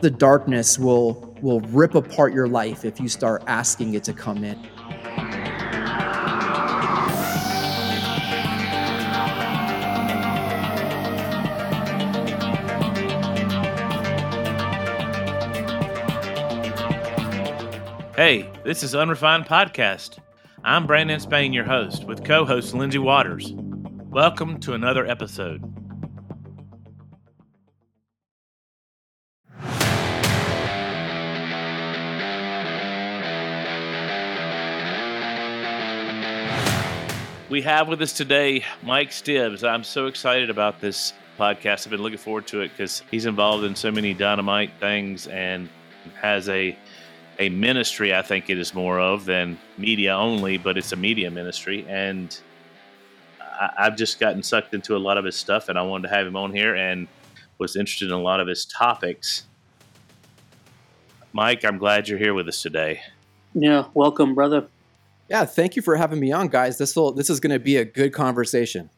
[0.00, 4.44] The darkness will will rip apart your life if you start asking it to come
[4.44, 4.56] in.
[18.16, 20.16] Hey, this is Unrefined Podcast.
[20.64, 23.52] I'm Brandon Spain, your host, with co host Lindsay Waters.
[23.54, 25.79] Welcome to another episode.
[37.50, 39.68] We have with us today Mike Stibs.
[39.68, 41.84] I'm so excited about this podcast.
[41.84, 45.68] I've been looking forward to it because he's involved in so many dynamite things and
[46.14, 46.78] has a
[47.40, 48.14] a ministry.
[48.14, 52.38] I think it is more of than media only, but it's a media ministry, and
[53.40, 56.14] I, I've just gotten sucked into a lot of his stuff, and I wanted to
[56.14, 57.08] have him on here and
[57.58, 59.48] was interested in a lot of his topics.
[61.32, 63.00] Mike, I'm glad you're here with us today.
[63.54, 64.68] Yeah, welcome, brother.
[65.30, 66.76] Yeah, thank you for having me on, guys.
[66.76, 68.90] This will this is going to be a good conversation.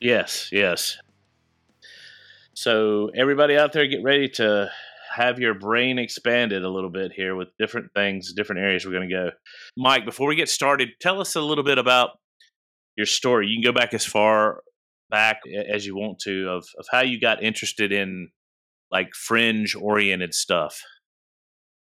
[0.00, 0.96] Yes, yes.
[2.54, 4.70] So everybody out there, get ready to
[5.14, 9.08] have your brain expanded a little bit here with different things, different areas we're going
[9.08, 9.30] to go.
[9.76, 12.10] Mike, before we get started, tell us a little bit about
[12.96, 13.48] your story.
[13.48, 14.62] You can go back as far
[15.10, 18.30] back as you want to of, of how you got interested in
[18.90, 20.82] like fringe oriented stuff.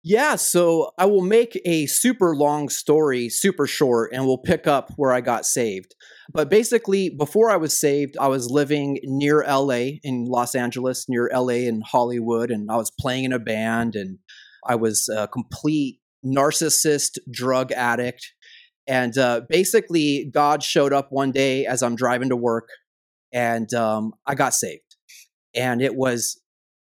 [0.04, 4.92] Yeah, so I will make a super long story super short and we'll pick up
[4.96, 5.94] where I got saved.
[6.32, 11.30] But basically, before I was saved, I was living near LA in Los Angeles, near
[11.32, 14.19] LA in Hollywood, and I was playing in a band and
[14.64, 18.32] I was a complete narcissist drug addict.
[18.86, 22.69] And uh, basically, God showed up one day as I'm driving to work
[23.32, 24.96] and um, I got saved.
[25.54, 26.41] And it was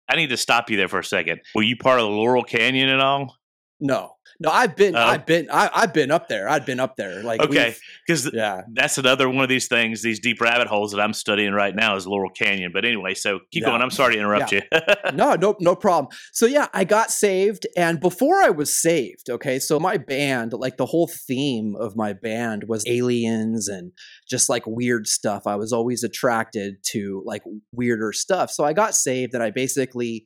[0.09, 1.41] I need to stop you there for a second.
[1.53, 3.37] Were you part of the Laurel Canyon at all?
[3.79, 6.47] No, no, I've been, uh, I've been, I, have been up there.
[6.47, 7.23] I've been up there.
[7.23, 10.99] Like, okay, because yeah, that's another one of these things, these deep rabbit holes that
[10.99, 12.71] I'm studying right now is Laurel Canyon.
[12.73, 13.81] But anyway, so keep going.
[13.81, 14.61] I'm sorry to interrupt yeah.
[14.71, 14.79] you.
[15.13, 16.11] no, no, no problem.
[16.33, 20.77] So yeah, I got saved, and before I was saved, okay, so my band, like
[20.77, 23.91] the whole theme of my band was aliens and
[24.29, 25.47] just like weird stuff.
[25.47, 28.51] I was always attracted to like weirder stuff.
[28.51, 30.25] So I got saved, and I basically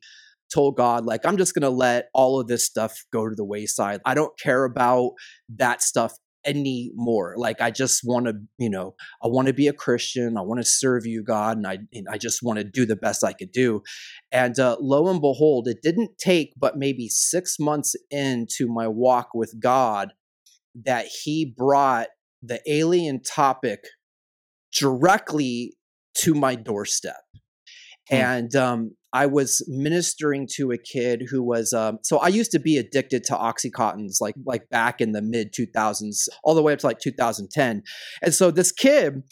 [0.53, 3.45] told God, like, I'm just going to let all of this stuff go to the
[3.45, 4.01] wayside.
[4.06, 5.12] I don't care about
[5.57, 6.13] that stuff
[6.45, 7.35] anymore.
[7.38, 10.38] Like, I just want to, you know, I want to be a Christian.
[10.38, 12.95] I want to serve you, God, and I, and I just want to do the
[12.95, 13.81] best I could do.
[14.31, 19.29] And uh, lo and behold, it didn't take but maybe six months into my walk
[19.34, 20.13] with God
[20.84, 22.07] that He brought
[22.41, 23.81] the alien topic
[24.73, 25.73] directly
[26.16, 27.22] to my doorstep.
[28.11, 28.17] Hmm.
[28.17, 32.59] And um, I was ministering to a kid who was um, so I used to
[32.59, 36.79] be addicted to oxycontins like like back in the mid 2000s all the way up
[36.79, 37.83] to like 2010
[38.22, 39.23] and so this kid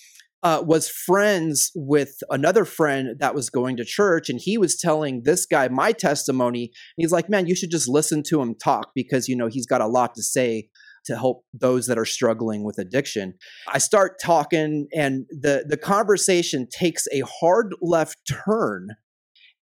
[0.42, 5.24] uh, was friends with another friend that was going to church and he was telling
[5.24, 9.28] this guy my testimony he's like man you should just listen to him talk because
[9.28, 10.70] you know he's got a lot to say
[11.06, 13.34] to help those that are struggling with addiction.
[13.68, 18.90] I start talking and the the conversation takes a hard left turn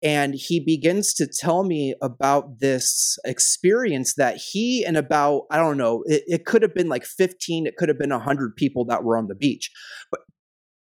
[0.03, 5.77] and he begins to tell me about this experience that he and about i don't
[5.77, 9.05] know it, it, could have been like 15 it could have been 100 people that
[9.05, 9.71] were on the beach
[10.11, 10.21] but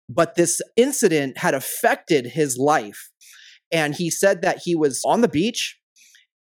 [0.08, 3.10] but this incident had affected his life
[3.72, 5.79] and he said that he was on the beach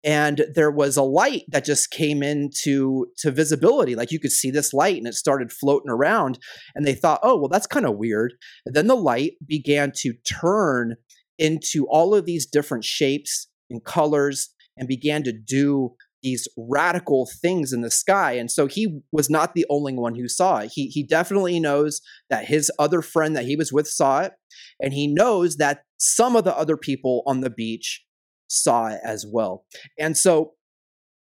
[0.02, 4.50] and there was a light that just came into to visibility like you could see
[4.50, 6.38] this light and it started floating around
[6.74, 8.32] and they thought oh well that's kind of weird
[8.64, 10.96] and then the light began to turn
[11.38, 17.72] into all of these different shapes and colors and began to do these radical things
[17.72, 18.32] in the sky.
[18.32, 20.72] And so he was not the only one who saw it.
[20.74, 24.32] He, he definitely knows that his other friend that he was with saw it.
[24.80, 28.04] And he knows that some of the other people on the beach
[28.50, 29.64] saw it as well.
[29.98, 30.52] And so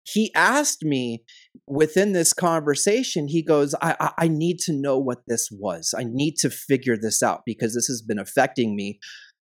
[0.06, 1.24] he asked me
[1.66, 5.94] within this conversation, he goes, I, I, I need to know what this was.
[5.96, 8.98] I need to figure this out because this has been affecting me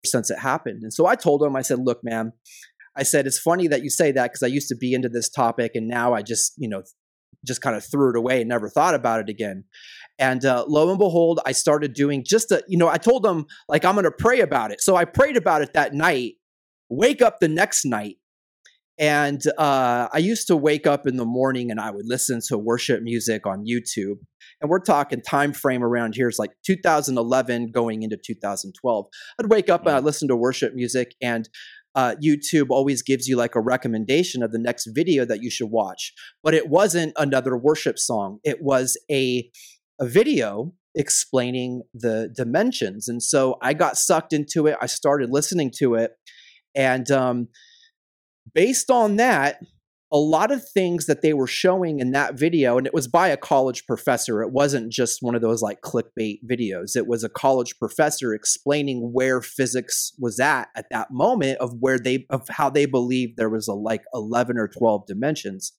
[0.06, 0.84] since it happened.
[0.84, 2.34] And so I told him, I said, look, man,
[2.98, 5.30] I said, it's funny that you say that because I used to be into this
[5.30, 6.84] topic and now I just, you know,
[7.46, 9.64] just kind of threw it away and never thought about it again.
[10.18, 13.46] And uh, lo and behold, I started doing just a, you know, I told him
[13.70, 14.82] like, I'm going to pray about it.
[14.82, 16.34] So I prayed about it that night,
[16.90, 18.18] wake up the next night,
[18.98, 22.58] and uh, I used to wake up in the morning and I would listen to
[22.58, 24.18] worship music on YouTube.
[24.60, 29.06] And we're talking time frame around here is like 2011 going into 2012.
[29.40, 31.48] I'd wake up and I'd listen to worship music, and
[31.96, 35.72] uh, YouTube always gives you like a recommendation of the next video that you should
[35.72, 36.14] watch.
[36.44, 38.40] But it wasn't another worship song.
[38.44, 39.50] It was a
[40.02, 43.08] a video explaining the dimensions.
[43.08, 44.78] And so I got sucked into it.
[44.82, 46.12] I started listening to it.
[46.80, 47.50] And um,
[48.56, 49.60] based on that,
[50.14, 53.28] a lot of things that they were showing in that video, and it was by
[53.28, 54.42] a college professor.
[54.42, 56.96] It wasn't just one of those like clickbait videos.
[56.96, 62.00] It was a college professor explaining where physics was at at that moment of where
[62.00, 65.74] they of how they believed there was a like eleven or twelve dimensions.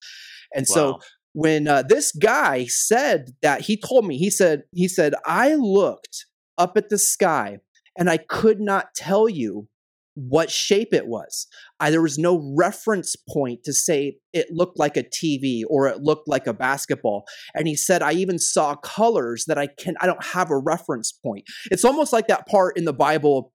[0.54, 0.74] And wow.
[0.74, 0.98] so
[1.32, 6.26] when uh, this guy said that, he told me he said he said I looked
[6.58, 7.58] up at the sky
[7.98, 9.66] and I could not tell you
[10.14, 11.46] what shape it was.
[11.78, 16.02] I, there was no reference point to say it looked like a TV or it
[16.02, 17.24] looked like a basketball.
[17.54, 21.12] And he said, I even saw colors that I can, I don't have a reference
[21.12, 21.44] point.
[21.70, 23.52] It's almost like that part in the Bible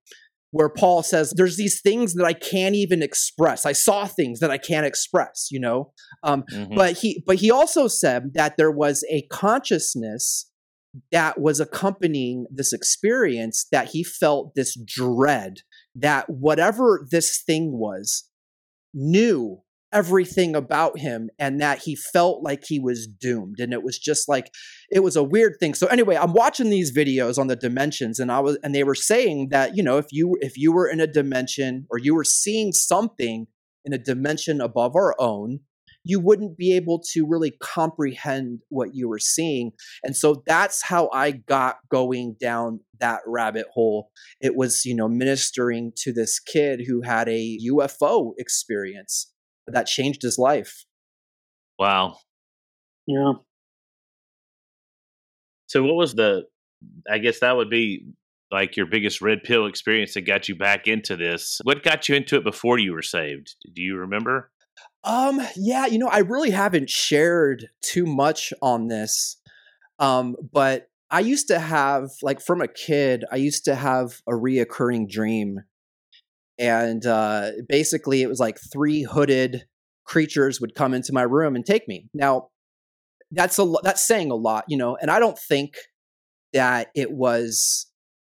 [0.52, 3.66] where Paul says, There's these things that I can't even express.
[3.66, 5.92] I saw things that I can't express, you know?
[6.24, 6.76] Um, mm-hmm.
[6.76, 10.50] But he but he also said that there was a consciousness
[11.12, 15.58] that was accompanying this experience that he felt this dread
[15.96, 18.30] that whatever this thing was
[18.94, 19.62] knew
[19.94, 23.60] everything about him and that he felt like he was doomed.
[23.60, 24.52] And it was just like
[24.92, 25.74] it was a weird thing.
[25.74, 28.96] So anyway i'm watching these videos on the dimensions and i was and they were
[28.96, 32.24] saying that you know if you if you were in a dimension or you were
[32.24, 33.48] seeing something
[33.86, 35.60] in a dimension above our own
[36.06, 39.72] you wouldn't be able to really comprehend what you were seeing.
[40.04, 44.12] And so that's how I got going down that rabbit hole.
[44.40, 49.34] It was, you know, ministering to this kid who had a UFO experience
[49.68, 50.86] that changed his life.
[51.80, 52.18] Wow.
[53.08, 53.34] Yeah.
[55.66, 56.44] So what was the
[57.10, 58.06] I guess that would be
[58.52, 61.60] like your biggest red pill experience that got you back into this.
[61.64, 63.56] What got you into it before you were saved?
[63.74, 64.52] Do you remember?
[65.06, 69.38] Um, yeah, you know, I really haven't shared too much on this.
[70.00, 74.32] Um, but I used to have, like, from a kid, I used to have a
[74.32, 75.60] reoccurring dream.
[76.58, 79.66] And uh, basically, it was like three hooded
[80.06, 82.10] creatures would come into my room and take me.
[82.14, 82.50] Now,
[83.32, 85.76] that's a that's saying a lot, you know, and I don't think
[86.54, 87.88] that it was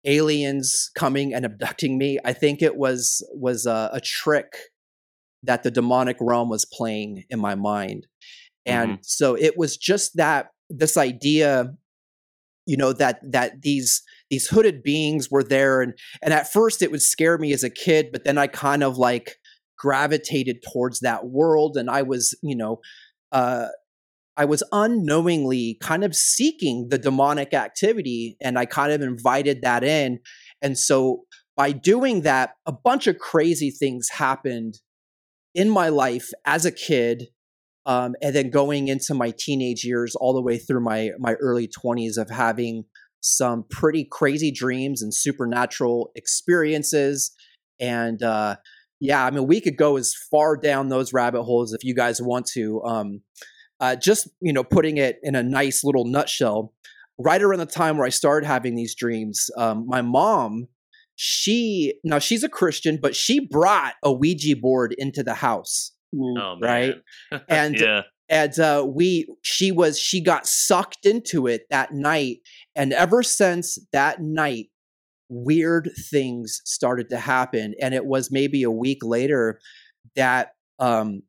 [0.04, 2.18] aliens coming and abducting me.
[2.24, 4.54] I think it was was a, a trick
[5.46, 8.06] that the demonic realm was playing in my mind.
[8.64, 9.00] And mm-hmm.
[9.02, 11.72] so it was just that this idea
[12.66, 16.90] you know that that these these hooded beings were there and and at first it
[16.90, 19.36] would scare me as a kid but then I kind of like
[19.78, 22.80] gravitated towards that world and I was you know
[23.32, 23.68] uh
[24.36, 29.84] I was unknowingly kind of seeking the demonic activity and I kind of invited that
[29.84, 30.18] in
[30.60, 31.22] and so
[31.56, 34.80] by doing that a bunch of crazy things happened
[35.56, 37.28] in my life as a kid
[37.86, 41.66] um, and then going into my teenage years all the way through my my early
[41.66, 42.84] 20s of having
[43.20, 47.34] some pretty crazy dreams and supernatural experiences.
[47.80, 48.56] And uh,
[49.00, 52.20] yeah i mean we could go as far down those rabbit holes if you guys
[52.20, 53.20] want to um,
[53.80, 56.72] uh, just you know putting it in a nice little nutshell.
[57.18, 60.68] Right around the time where i started having these dreams um, my mom
[61.16, 65.92] she now she's a Christian, but she brought a Ouija board into the house.
[66.14, 66.38] Mm.
[66.38, 66.94] Oh, right.
[67.48, 68.02] And yeah.
[68.28, 72.38] and uh, we she was she got sucked into it that night.
[72.74, 74.66] And ever since that night,
[75.30, 77.74] weird things started to happen.
[77.80, 79.58] And it was maybe a week later
[80.14, 81.22] that um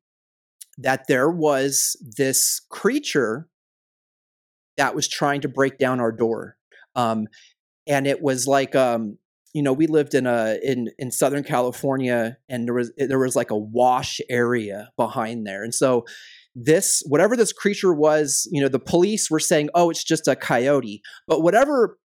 [0.77, 3.47] that there was this creature
[4.75, 6.57] that was trying to break down our door.
[6.93, 7.27] Um
[7.87, 9.17] and it was like um
[9.53, 13.35] you know, we lived in a in in Southern California, and there was there was
[13.35, 16.05] like a wash area behind there, and so
[16.55, 20.35] this whatever this creature was, you know, the police were saying, "Oh, it's just a
[20.35, 21.97] coyote," but whatever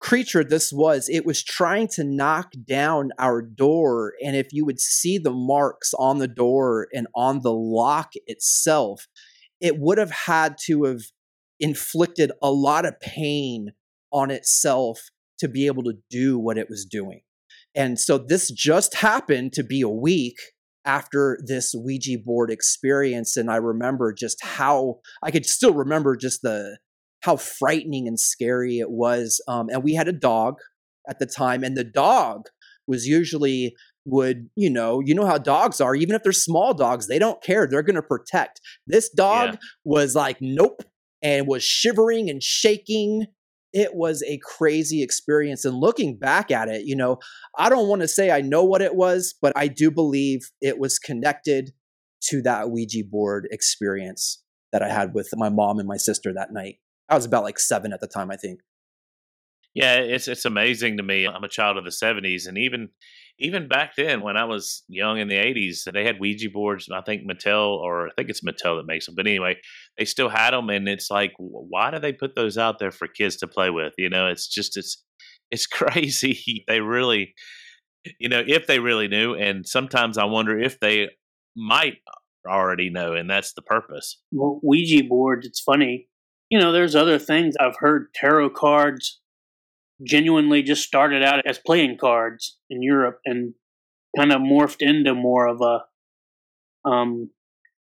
[0.00, 4.80] creature this was, it was trying to knock down our door, and if you would
[4.80, 9.08] see the marks on the door and on the lock itself,
[9.60, 11.00] it would have had to have
[11.58, 13.72] inflicted a lot of pain
[14.12, 17.20] on itself to be able to do what it was doing.
[17.74, 20.36] And so this just happened to be a week
[20.84, 23.36] after this Ouija board experience.
[23.36, 26.78] And I remember just how I could still remember just the
[27.22, 29.42] how frightening and scary it was.
[29.48, 30.56] Um, and we had a dog
[31.08, 32.42] at the time, and the dog
[32.86, 33.74] was usually
[34.06, 37.42] would you know you know how dogs are even if they're small dogs they don't
[37.42, 39.58] care they're going to protect this dog yeah.
[39.82, 40.82] was like nope
[41.22, 43.26] and was shivering and shaking
[43.74, 45.64] it was a crazy experience.
[45.64, 47.18] And looking back at it, you know,
[47.58, 50.78] I don't want to say I know what it was, but I do believe it
[50.78, 51.72] was connected
[52.28, 56.52] to that Ouija board experience that I had with my mom and my sister that
[56.52, 56.76] night.
[57.08, 58.60] I was about like seven at the time, I think.
[59.74, 61.26] Yeah, it's it's amazing to me.
[61.26, 62.90] I'm a child of the '70s, and even
[63.38, 66.86] even back then, when I was young in the '80s, they had Ouija boards.
[66.88, 69.16] and I think Mattel, or I think it's Mattel that makes them.
[69.16, 69.56] But anyway,
[69.98, 73.08] they still had them, and it's like, why do they put those out there for
[73.08, 73.94] kids to play with?
[73.98, 75.02] You know, it's just it's
[75.50, 76.64] it's crazy.
[76.68, 77.34] They really,
[78.20, 81.08] you know, if they really knew, and sometimes I wonder if they
[81.56, 81.96] might
[82.46, 84.20] already know, and that's the purpose.
[84.30, 85.46] Well, Ouija boards.
[85.46, 86.06] It's funny.
[86.48, 89.20] You know, there's other things I've heard tarot cards
[90.04, 93.54] genuinely just started out as playing cards in Europe and
[94.16, 97.30] kind of morphed into more of a um,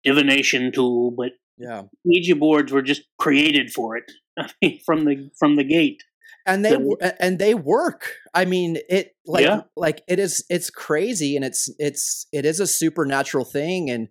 [0.03, 1.12] divination tool.
[1.12, 6.03] But yeah, Ouija boards were just created for it from the from the gate.
[6.48, 6.77] And they
[7.19, 8.12] and they work.
[8.34, 9.62] I mean, it like yeah.
[9.75, 10.45] like it is.
[10.48, 13.89] It's crazy, and it's it's it is a supernatural thing.
[13.89, 14.10] And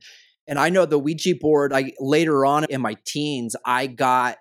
[0.49, 1.73] and I know the Ouija board.
[1.73, 4.39] I later on in my teens, I got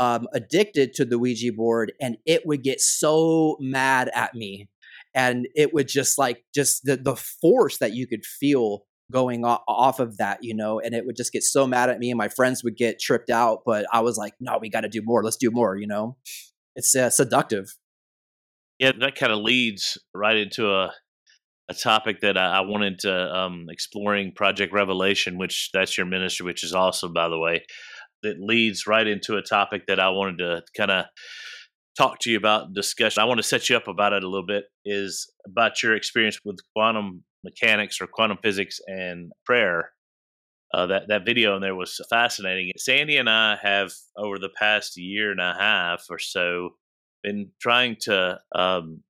[0.00, 4.70] um, addicted to the Ouija board, and it would get so mad at me,
[5.14, 10.00] and it would just like just the the force that you could feel going off
[10.00, 12.28] of that, you know, and it would just get so mad at me, and my
[12.28, 13.60] friends would get tripped out.
[13.66, 15.22] But I was like, no, we got to do more.
[15.22, 16.16] Let's do more, you know.
[16.74, 17.76] It's uh, seductive.
[18.78, 20.92] Yeah, that kind of leads right into a
[21.68, 26.44] a topic that I, I wanted to um, exploring Project Revelation, which that's your ministry,
[26.46, 27.64] which is awesome, by the way
[28.22, 31.06] that leads right into a topic that I wanted to kind of
[31.96, 33.22] talk to you about discussion.
[33.22, 36.40] I want to set you up about it a little bit is about your experience
[36.44, 39.90] with quantum mechanics or quantum physics and prayer.
[40.72, 42.70] Uh, that that video in there was fascinating.
[42.76, 46.70] Sandy and I have over the past year and a half or so
[47.24, 49.02] been trying to um,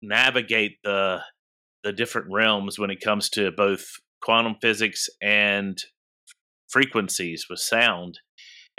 [0.00, 1.20] navigate the
[1.82, 3.86] the different realms when it comes to both
[4.20, 5.78] quantum physics and
[6.68, 8.18] frequencies with sound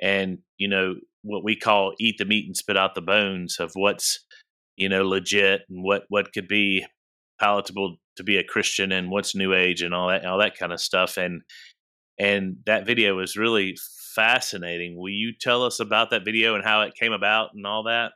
[0.01, 3.71] and you know what we call eat the meat and spit out the bones of
[3.73, 4.25] what's
[4.77, 6.85] you know legit and what what could be
[7.39, 10.73] palatable to be a christian and what's new age and all that all that kind
[10.73, 11.17] of stuff.
[11.17, 11.41] And
[12.19, 13.77] and that video was really
[14.13, 14.97] fascinating.
[14.97, 18.11] Will you tell us about that video and how it came about and all that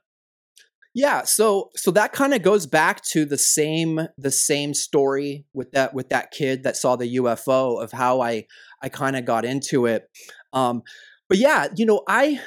[0.94, 5.72] yeah, so so that kind of goes back to the same the same story with
[5.72, 8.46] that with that kid that saw the UFO of how I
[8.82, 10.04] I kind of got into it.
[10.54, 10.84] Um,
[11.28, 12.40] but yeah, you know, I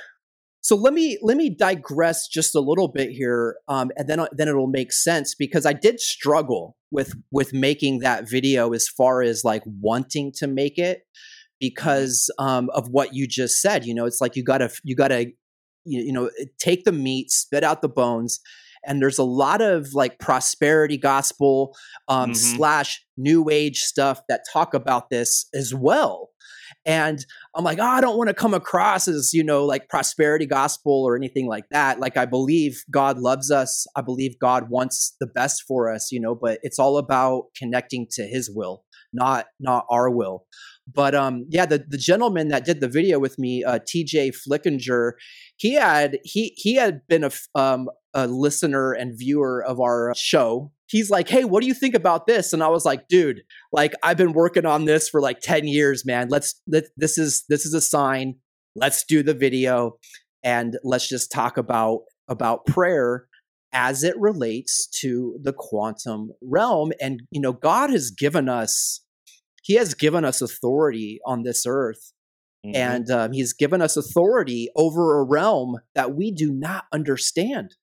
[0.60, 4.46] so let me let me digress just a little bit here, um, and then then
[4.46, 9.42] it'll make sense because I did struggle with with making that video as far as
[9.44, 11.00] like wanting to make it
[11.58, 13.84] because um, of what you just said.
[13.84, 15.32] You know, it's like you gotta you gotta
[15.86, 18.40] you, you know take the meat spit out the bones
[18.86, 21.76] and there's a lot of like prosperity gospel
[22.08, 22.34] um, mm-hmm.
[22.34, 26.30] slash new age stuff that talk about this as well.
[26.84, 27.24] And
[27.54, 31.04] i'm like oh i don't want to come across as you know like prosperity gospel
[31.04, 32.00] or anything like that.
[32.00, 33.86] Like i believe god loves us.
[33.96, 38.06] I believe god wants the best for us you know but it's all about connecting
[38.12, 40.44] to his will not not our will
[40.92, 45.12] but um yeah the the gentleman that did the video with me uh tj flickinger
[45.56, 50.72] he had he he had been a um a listener and viewer of our show.
[50.88, 52.52] He's like hey what do you think about this?
[52.52, 56.04] And i was like dude like i've been working on this for like 10 years
[56.06, 56.28] man.
[56.28, 58.36] Let's let, this is this is a sign.
[58.74, 59.98] Let's do the video
[60.42, 63.26] and let's just talk about about prayer
[63.72, 66.92] as it relates to the quantum realm.
[67.00, 69.00] And you know god has given us
[69.66, 72.12] he has given us authority on this earth
[72.64, 72.76] mm-hmm.
[72.76, 77.74] and um, he's given us authority over a realm that we do not understand.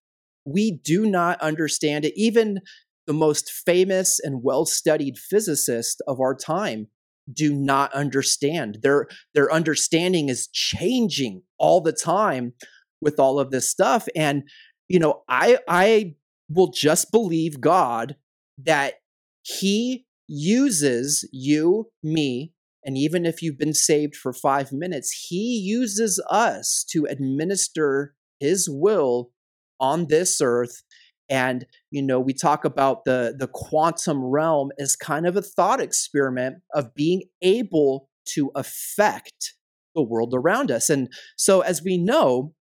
[0.46, 2.14] We do not understand it.
[2.16, 2.62] Even
[3.06, 6.88] the most famous and well-studied physicists of our time
[7.32, 8.78] do not understand.
[8.82, 12.54] Their their understanding is changing all the time
[13.02, 14.44] with all of this stuff and
[14.88, 16.16] you know i i
[16.50, 18.16] will just believe god
[18.58, 18.94] that
[19.42, 22.54] he uses you, me,
[22.86, 28.70] and even if you've been saved for five minutes, he uses us to administer his
[28.70, 29.32] will
[29.80, 30.84] on this earth.
[31.30, 35.80] And, you know, we talk about the, the quantum realm as kind of a thought
[35.80, 39.54] experiment of being able to affect
[39.96, 40.90] the world around us.
[40.90, 42.54] And so, as we know,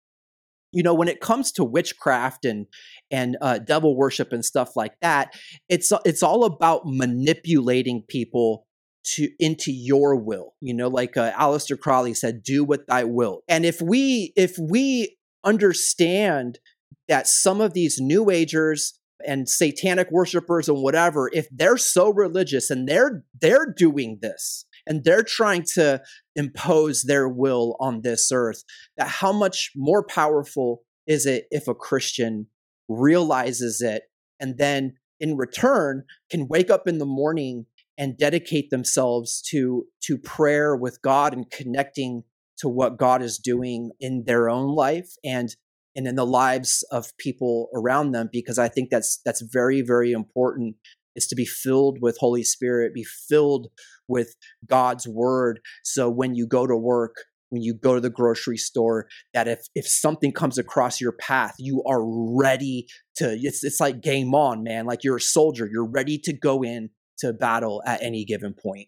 [0.71, 2.65] you know when it comes to witchcraft and
[3.11, 5.33] and uh, devil worship and stuff like that
[5.69, 8.65] it's it's all about manipulating people
[9.03, 13.41] to into your will you know like uh, Aleister Crowley said do what thy will.
[13.47, 16.59] And if we if we understand
[17.07, 22.69] that some of these new agers and satanic worshipers and whatever if they're so religious
[22.69, 26.01] and they're they're doing this and they're trying to
[26.35, 28.63] impose their will on this earth
[28.97, 32.47] that how much more powerful is it if a christian
[32.87, 34.03] realizes it
[34.39, 37.65] and then in return can wake up in the morning
[37.97, 42.23] and dedicate themselves to to prayer with god and connecting
[42.57, 45.55] to what god is doing in their own life and
[45.95, 50.11] and in the lives of people around them because i think that's that's very very
[50.11, 50.75] important
[51.15, 53.67] is to be filled with holy spirit be filled
[54.11, 54.35] with
[54.67, 55.61] god's word.
[55.83, 57.15] So when you go to work
[57.51, 61.53] when you go to the grocery store that if if something comes across your path
[61.59, 64.85] you are ready to it's it's like game on man.
[64.85, 65.69] Like you're a soldier.
[65.71, 66.89] You're ready to go in
[67.19, 68.87] to battle at any given point.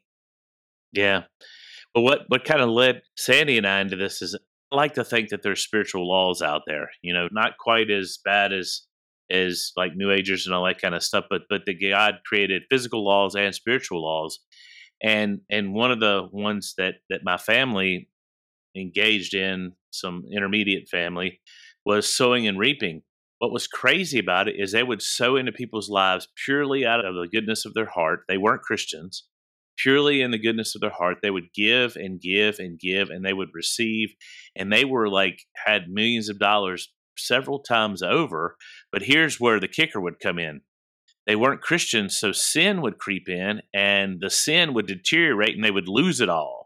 [0.91, 1.24] Yeah.
[1.93, 4.38] But what what kind of led sandy and i into this is
[4.72, 6.89] I like to think that there's spiritual laws out there.
[7.03, 8.82] You know, not quite as bad as
[9.32, 12.63] as like New Agers and all that kind of stuff, but but the God created
[12.70, 14.39] physical laws and spiritual laws,
[15.01, 18.10] and and one of the ones that that my family
[18.75, 21.39] engaged in, some intermediate family,
[21.86, 23.01] was sowing and reaping.
[23.39, 27.15] What was crazy about it is they would sow into people's lives purely out of
[27.15, 28.22] the goodness of their heart.
[28.27, 29.25] They weren't Christians
[29.77, 31.18] purely in the goodness of their heart.
[31.22, 34.13] They would give and give and give, and they would receive.
[34.56, 38.56] And they were like, had millions of dollars several times over.
[38.92, 40.62] But here's where the kicker would come in
[41.25, 45.72] they weren't Christians, so sin would creep in, and the sin would deteriorate, and they
[45.72, 46.62] would lose it all.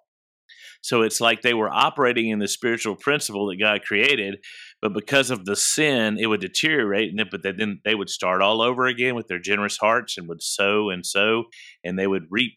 [0.82, 4.38] So it's like they were operating in the spiritual principle that God created,
[4.82, 8.42] but because of the sin, it would deteriorate, and then, but then they would start
[8.42, 11.46] all over again with their generous hearts and would sow and sow,
[11.84, 12.54] and they would reap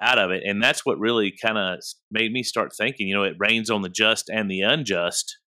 [0.00, 0.42] out of it.
[0.46, 1.80] And that's what really kind of
[2.10, 5.38] made me start thinking, you know, it rains on the just and the unjust.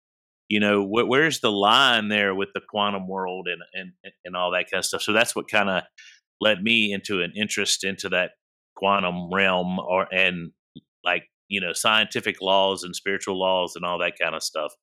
[0.47, 4.51] You know, wh- where's the line there with the quantum world and, and, and all
[4.51, 5.03] that kind of stuff?
[5.03, 5.83] So that's what kind of
[6.41, 8.31] led me into an interest into that
[8.75, 10.51] quantum realm or, and
[11.05, 14.73] like, you know, scientific laws and spiritual laws and all that kind of stuff.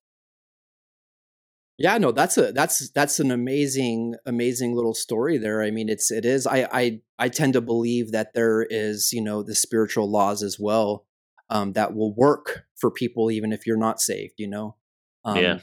[1.79, 5.61] Yeah, no, that's a that's that's an amazing amazing little story there.
[5.61, 6.47] I mean, it's it is.
[6.47, 10.59] I I I tend to believe that there is you know the spiritual laws as
[10.59, 11.05] well
[11.49, 14.33] um, that will work for people even if you're not saved.
[14.37, 14.75] You know.
[15.23, 15.59] Um, yeah.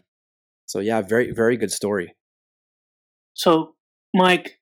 [0.66, 2.14] So yeah, very very good story.
[3.34, 3.74] So,
[4.14, 4.60] Mike,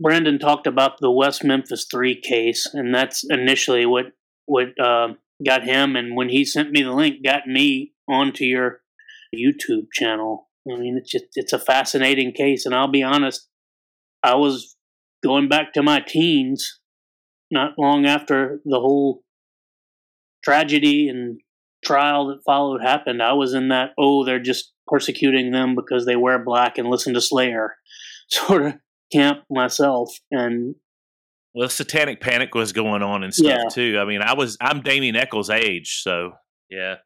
[0.00, 4.06] Brandon talked about the West Memphis Three case, and that's initially what
[4.48, 5.08] what uh,
[5.44, 5.94] got him.
[5.94, 8.80] And when he sent me the link, got me onto your
[9.34, 10.48] YouTube channel.
[10.70, 13.48] I mean, it's just it's a fascinating case, and I'll be honest,
[14.22, 14.76] I was
[15.22, 16.80] going back to my teens,
[17.50, 19.22] not long after the whole
[20.44, 21.40] tragedy and
[21.84, 23.22] trial that followed happened.
[23.22, 27.14] I was in that oh, they're just persecuting them because they wear black and listen
[27.14, 27.76] to Slayer
[28.28, 28.74] sort of
[29.12, 30.74] camp myself, and
[31.58, 33.68] well, satanic panic was going on and stuff yeah.
[33.68, 33.98] too.
[34.00, 36.34] I mean, I was I'm Damien Echols' age, so
[36.70, 36.96] yeah.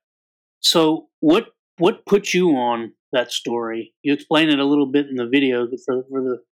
[0.61, 1.47] So what
[1.79, 3.95] what put you on that story?
[4.03, 6.43] You explain it a little bit in the video for for the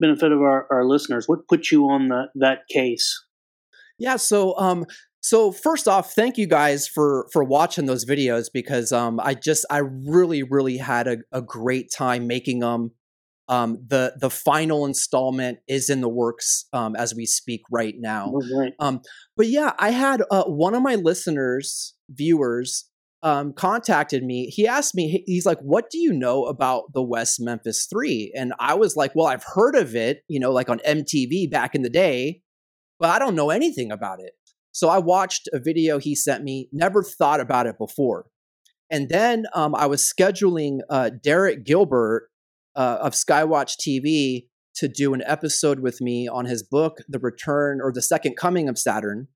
[0.00, 1.28] benefit of our, our listeners.
[1.28, 3.14] What put you on that that case?
[3.98, 4.86] Yeah, so um
[5.20, 9.66] so first off, thank you guys for for watching those videos because um I just
[9.68, 12.92] I really really had a, a great time making them.
[13.48, 18.32] Um, the the final installment is in the works um, as we speak right now.
[18.56, 18.72] Right.
[18.78, 19.00] Um,
[19.36, 22.88] but yeah, I had uh, one of my listeners, viewers,
[23.22, 24.46] um, contacted me.
[24.46, 28.32] He asked me, he's like, "What do you know about the West Memphis Three?
[28.34, 31.74] And I was like, "Well, I've heard of it, you know, like on MTV back
[31.74, 32.40] in the day,
[32.98, 34.32] but I don't know anything about it."
[34.72, 36.68] So I watched a video he sent me.
[36.72, 38.26] Never thought about it before.
[38.90, 42.28] And then um, I was scheduling uh, Derek Gilbert
[42.76, 47.80] uh, of Skywatch TV to do an episode with me on his book, The Return
[47.82, 49.28] or The Second Coming of Saturn.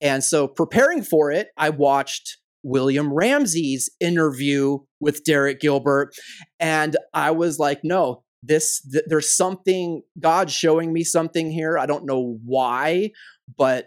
[0.00, 6.14] And so, preparing for it, I watched William Ramsey's interview with Derek Gilbert.
[6.60, 11.78] And I was like, no, this, th- there's something, God's showing me something here.
[11.78, 13.12] I don't know why,
[13.56, 13.86] but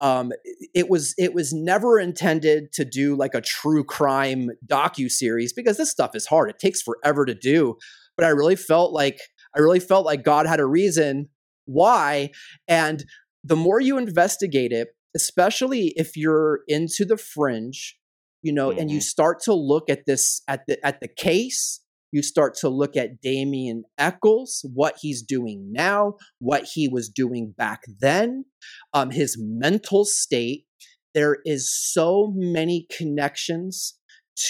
[0.00, 0.32] um,
[0.74, 5.76] it was it was never intended to do like a true crime docu series because
[5.76, 6.48] this stuff is hard.
[6.48, 7.76] It takes forever to do.
[8.20, 9.18] But I really felt like
[9.56, 11.30] I really felt like God had a reason
[11.64, 12.32] why.
[12.68, 13.02] And
[13.42, 17.96] the more you investigate it, especially if you're into the fringe,
[18.42, 18.78] you know, mm-hmm.
[18.78, 19.04] and you mm-hmm.
[19.04, 21.80] start to look at this at the at the case,
[22.12, 27.54] you start to look at Damien Echols, what he's doing now, what he was doing
[27.56, 28.44] back then,
[28.92, 30.66] um, his mental state.
[31.14, 33.94] There is so many connections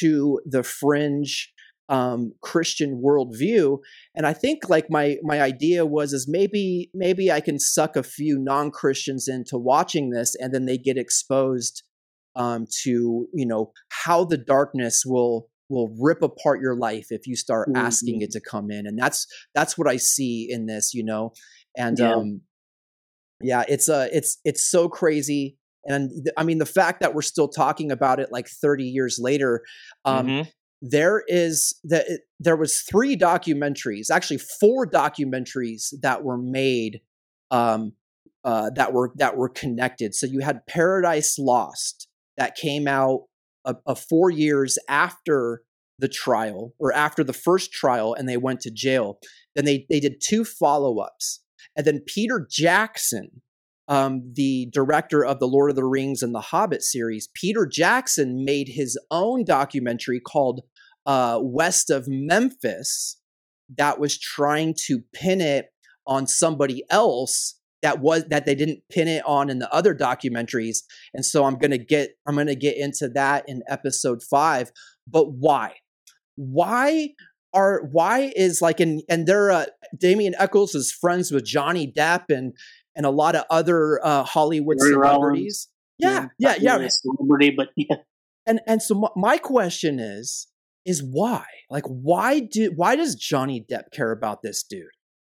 [0.00, 1.52] to the fringe
[1.90, 3.79] um, Christian worldview.
[4.14, 8.03] And I think like my my idea was is maybe maybe I can suck a
[8.03, 11.83] few non Christians into watching this, and then they get exposed
[12.37, 17.37] um, to you know how the darkness will will rip apart your life if you
[17.37, 17.76] start mm-hmm.
[17.76, 21.33] asking it to come in and that's that's what i see in this you know
[21.76, 22.12] and yeah.
[22.12, 22.40] um
[23.40, 27.46] yeah it's uh it's it's so crazy and i mean the fact that we're still
[27.46, 29.62] talking about it like 30 years later
[30.05, 30.48] um mm-hmm.
[30.82, 32.06] There is that
[32.38, 37.00] there was three documentaries actually four documentaries that were made
[37.50, 37.92] um
[38.44, 40.14] uh that were that were connected.
[40.14, 43.24] So you had paradise lost that came out
[43.64, 45.62] a, a four years after
[45.98, 49.18] the trial or after the first trial and they went to jail.
[49.54, 51.42] Then they they did two follow-ups.
[51.76, 53.42] And then peter jackson
[53.90, 58.44] um, the director of the lord of the rings and the hobbit series peter jackson
[58.44, 60.62] made his own documentary called
[61.07, 63.18] uh, west of memphis
[63.76, 65.66] that was trying to pin it
[66.07, 70.79] on somebody else that was that they didn't pin it on in the other documentaries.
[71.14, 74.70] And so i'm to get i'm to get into that in episode 5
[75.11, 75.74] but why?
[76.37, 77.11] Why
[77.53, 79.66] are why is like and and they're uh,
[79.98, 82.55] Damien Echols is friends with Johnny Depp and
[82.96, 85.68] and a lot of other uh, Hollywood celebrities.
[85.98, 86.88] Yeah, yeah, yeah, yeah.
[86.88, 87.96] Celebrity, but yeah.
[88.46, 90.48] And and so my question is
[90.87, 91.44] is why?
[91.68, 94.87] Like why do why does Johnny Depp care about this dude?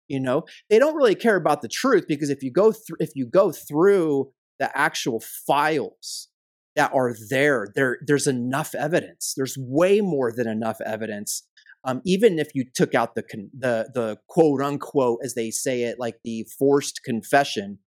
[0.07, 3.11] You know, they don't really care about the truth because if you go through if
[3.15, 6.29] you go through the actual files
[6.75, 9.33] that are there, there there's enough evidence.
[9.35, 11.43] There's way more than enough evidence.
[11.85, 13.23] Um, even if you took out the
[13.57, 17.79] the the quote unquote as they say it, like the forced confession,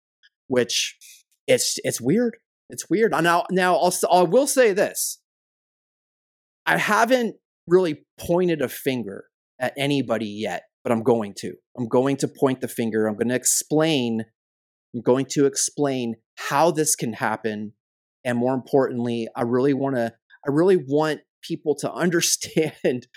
[0.49, 0.97] which
[1.47, 2.37] it's it's weird.
[2.71, 3.13] It's weird.
[3.13, 5.21] Now now I'll I will say this.
[6.67, 9.27] I haven't really pointed a finger
[9.61, 11.55] at anybody yet but I'm going to.
[11.77, 13.07] I'm going to point the finger.
[13.07, 14.25] I'm going to explain.
[14.95, 17.73] I'm going to explain how this can happen.
[18.25, 20.13] And more importantly, I really want to,
[20.47, 23.09] I really want people to understand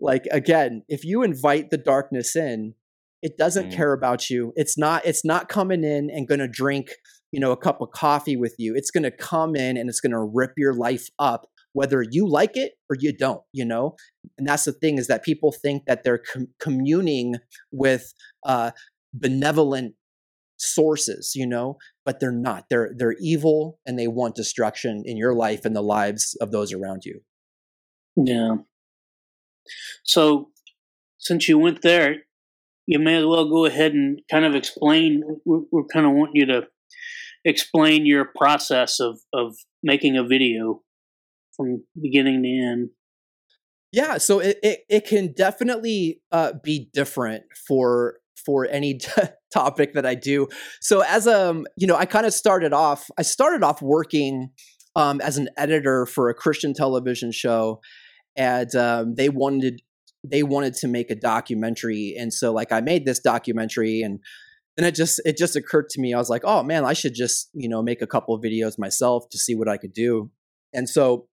[0.00, 2.74] like, again, if you invite the darkness in,
[3.22, 3.74] it doesn't mm.
[3.74, 4.52] care about you.
[4.54, 6.90] It's not, it's not coming in and going to drink,
[7.32, 8.74] you know, a cup of coffee with you.
[8.76, 12.28] It's going to come in and it's going to rip your life up whether you
[12.28, 13.94] like it or you don't, you know?
[14.36, 17.36] And that's the thing is that people think that they're com- communing
[17.70, 18.12] with
[18.44, 18.72] uh,
[19.14, 19.94] benevolent
[20.56, 22.64] sources, you know, but they're not.
[22.68, 26.72] They're they're evil and they want destruction in your life and the lives of those
[26.72, 27.20] around you.
[28.16, 28.56] Yeah.
[30.04, 30.50] So
[31.18, 32.16] since you went there,
[32.86, 35.22] you may as well go ahead and kind of explain.
[35.44, 36.62] We're, we're kind of wanting you to
[37.44, 40.82] explain your process of of making a video
[41.56, 42.90] from beginning to end.
[43.92, 48.98] Yeah, so it it, it can definitely uh, be different for for any
[49.52, 50.48] topic that I do.
[50.80, 53.10] So as um you know, I kind of started off.
[53.18, 54.50] I started off working
[54.96, 57.80] um, as an editor for a Christian television show,
[58.38, 59.82] and um, they wanted
[60.24, 64.20] they wanted to make a documentary, and so like I made this documentary and
[64.76, 67.12] then it just it just occurred to me i was like oh man i should
[67.12, 70.30] just you know make a couple of videos myself to see what i could do
[70.72, 71.26] and so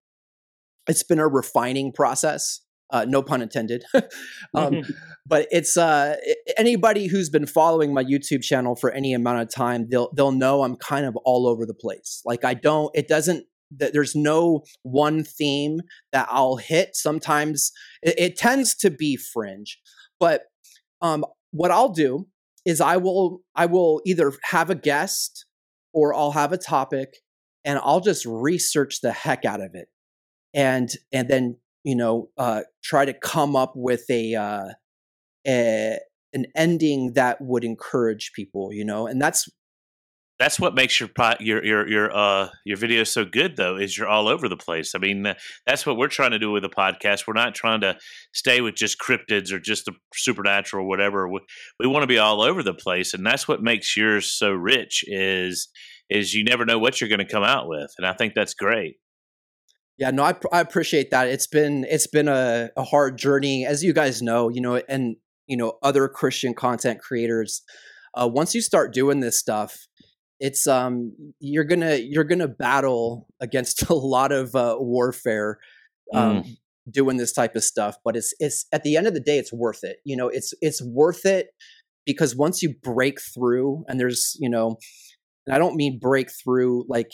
[0.87, 2.61] it's been a refining process.
[2.91, 3.83] Uh, no pun intended.
[4.53, 4.81] um.
[5.27, 6.17] But it's uh,
[6.55, 10.61] anybody who's been following my YouTube channel for any amount of time, they'll they'll know
[10.61, 12.21] I'm kind of all over the place.
[12.25, 13.47] Like I don't, it doesn't.
[13.71, 16.95] That there's no one theme that I'll hit.
[16.95, 19.79] Sometimes it, it tends to be fringe,
[20.19, 20.43] but
[21.01, 22.27] um, what I'll do
[22.65, 25.45] is I will I will either have a guest
[25.93, 27.17] or I'll have a topic
[27.63, 29.87] and I'll just research the heck out of it
[30.55, 34.69] and and then you know uh, try to come up with a, uh,
[35.45, 35.99] a
[36.33, 39.47] an ending that would encourage people you know and that's
[40.39, 44.07] that's what makes your your your your uh your video so good though is you're
[44.07, 45.33] all over the place i mean
[45.65, 47.97] that's what we're trying to do with the podcast we're not trying to
[48.33, 51.39] stay with just cryptids or just the supernatural or whatever we,
[51.79, 55.03] we want to be all over the place and that's what makes yours so rich
[55.07, 55.69] is
[56.09, 58.53] is you never know what you're going to come out with and i think that's
[58.53, 58.97] great
[59.97, 61.29] yeah, no, I, I appreciate that.
[61.29, 65.15] It's been it's been a, a hard journey, as you guys know, you know, and
[65.47, 67.61] you know other Christian content creators.
[68.13, 69.87] Uh, once you start doing this stuff,
[70.39, 75.59] it's um you're gonna you're gonna battle against a lot of uh, warfare
[76.13, 76.57] um, mm.
[76.89, 77.97] doing this type of stuff.
[78.03, 79.97] But it's it's at the end of the day, it's worth it.
[80.03, 81.47] You know, it's it's worth it
[82.05, 84.77] because once you break through, and there's you know,
[85.45, 87.09] and I don't mean break through like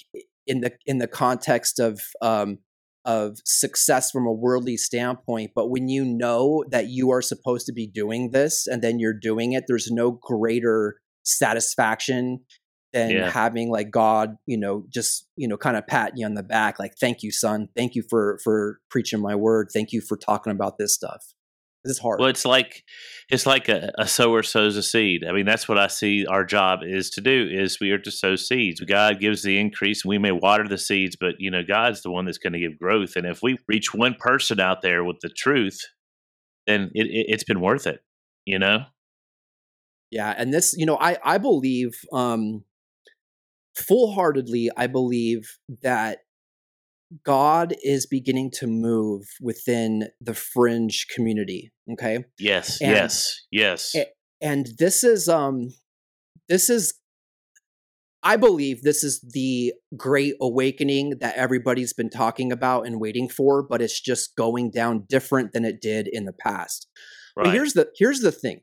[0.47, 2.59] in the in the context of um
[3.03, 7.73] of success from a worldly standpoint but when you know that you are supposed to
[7.73, 12.39] be doing this and then you're doing it there's no greater satisfaction
[12.93, 13.29] than Yeah.
[13.29, 16.79] having like god you know just you know kind of pat you on the back
[16.79, 20.51] like thank you son thank you for for preaching my word thank you for talking
[20.51, 21.33] about this stuff
[21.83, 22.83] this is hard Well, it's like
[23.29, 25.23] it's like a, a sower sows a seed.
[25.27, 27.49] I mean, that's what I see our job is to do.
[27.51, 28.81] Is we are to sow seeds.
[28.81, 30.05] God gives the increase.
[30.05, 32.77] We may water the seeds, but you know, God's the one that's going to give
[32.77, 33.15] growth.
[33.15, 35.79] And if we reach one person out there with the truth,
[36.67, 38.01] then it, it, it's been worth it.
[38.45, 38.83] You know.
[40.11, 42.63] Yeah, and this, you know, I I believe um
[43.75, 46.19] full-heartedly I believe that
[47.25, 52.23] God is beginning to move within the fringe community, okay?
[52.39, 52.81] Yes.
[52.81, 53.45] And- yes.
[53.51, 53.95] Yes.
[54.41, 55.73] And this is um
[56.49, 56.93] this is
[58.23, 63.63] I believe this is the great awakening that everybody's been talking about and waiting for,
[63.63, 66.87] but it's just going down different than it did in the past.
[67.35, 67.45] right.
[67.45, 68.61] But here's the here's the thing.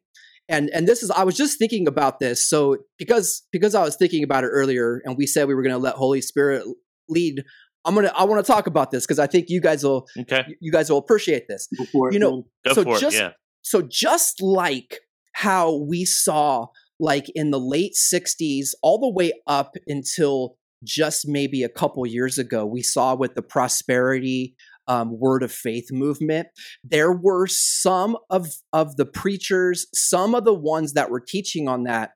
[0.48, 2.48] And and this is I was just thinking about this.
[2.48, 5.74] So because because I was thinking about it earlier and we said we were going
[5.74, 6.64] to let Holy Spirit
[7.08, 7.44] lead,
[7.84, 10.06] I'm going to I want to talk about this because I think you guys will
[10.18, 10.44] okay.
[10.60, 11.68] you guys will appreciate this.
[11.76, 13.20] Before You know, Go so for just it.
[13.20, 13.30] Yeah.
[13.62, 15.00] so just like
[15.34, 16.66] how we saw
[17.00, 22.38] like in the late 60s all the way up until just maybe a couple years
[22.38, 24.54] ago we saw with the prosperity
[24.88, 26.48] um, word of faith movement
[26.82, 31.84] there were some of of the preachers some of the ones that were teaching on
[31.84, 32.10] that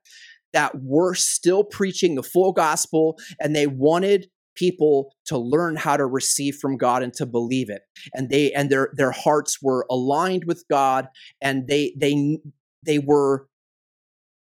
[0.51, 6.05] that were still preaching the full gospel and they wanted people to learn how to
[6.05, 7.81] receive from God and to believe it
[8.13, 11.07] and they and their their hearts were aligned with God
[11.41, 12.37] and they they
[12.85, 13.47] they were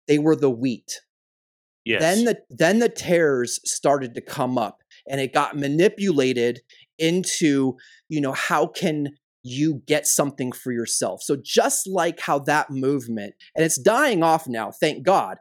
[0.09, 1.01] they were the wheat
[1.85, 2.01] Yes.
[2.03, 6.61] then the then the tares started to come up and it got manipulated
[7.01, 7.77] into
[8.09, 9.09] you know how can
[9.43, 11.23] you get something for yourself?
[11.23, 15.39] So just like how that movement and it's dying off now thank god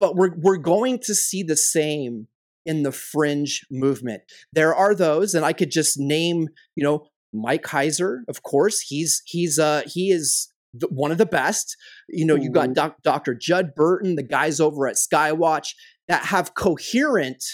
[0.00, 2.26] but we're we're going to see the same
[2.64, 4.22] in the fringe movement.
[4.52, 9.22] There are those and i could just name you know mike heiser of course he's
[9.26, 11.76] he's uh he is the, one of the best.
[12.08, 12.74] You know you got Mhm.
[12.74, 15.74] doc, dr judd burton the guys over at skywatch
[16.08, 17.44] that have coherent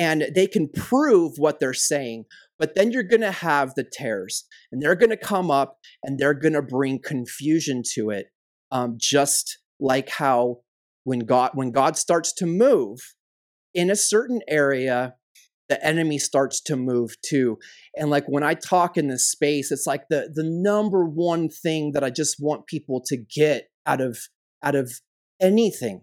[0.00, 2.24] and they can prove what they're saying
[2.58, 6.18] but then you're going to have the tares and they're going to come up and
[6.18, 8.26] they're going to bring confusion to it
[8.72, 10.56] um, just like how
[11.04, 12.98] when god when god starts to move
[13.74, 15.14] in a certain area
[15.70, 17.56] the enemy starts to move too.
[17.96, 21.92] And like when i talk in this space it's like the the number one thing
[21.92, 24.18] that i just want people to get out of
[24.62, 24.92] out of
[25.40, 26.02] anything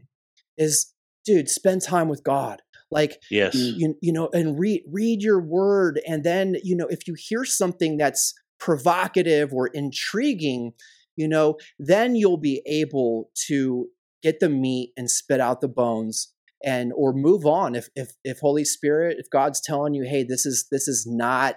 [0.58, 0.94] is
[1.26, 3.54] dude spend time with god like yes.
[3.54, 7.43] you, you know and read read your word and then you know if you hear
[7.45, 10.71] something that's provocative or intriguing
[11.15, 13.88] you know then you'll be able to
[14.23, 18.39] get the meat and spit out the bones and or move on if if if
[18.39, 21.56] holy spirit if god's telling you hey this is this is not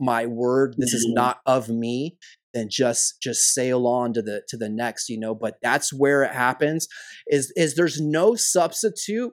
[0.00, 1.14] my word this is Mhm.
[1.14, 2.16] not of me
[2.54, 6.22] then just just sail on to the to the next you know but that's where
[6.22, 6.88] it happens
[7.28, 9.32] is is there's no substitute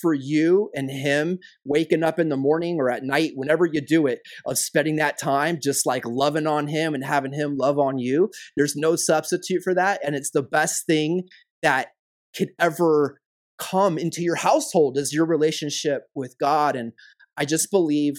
[0.00, 4.06] for you and him waking up in the morning or at night whenever you do
[4.06, 7.98] it of spending that time just like loving on him and having him love on
[7.98, 11.22] you there's no substitute for that and it's the best thing
[11.62, 11.88] that
[12.36, 13.20] could ever
[13.58, 16.92] come into your household is your relationship with God and
[17.36, 18.14] I just believe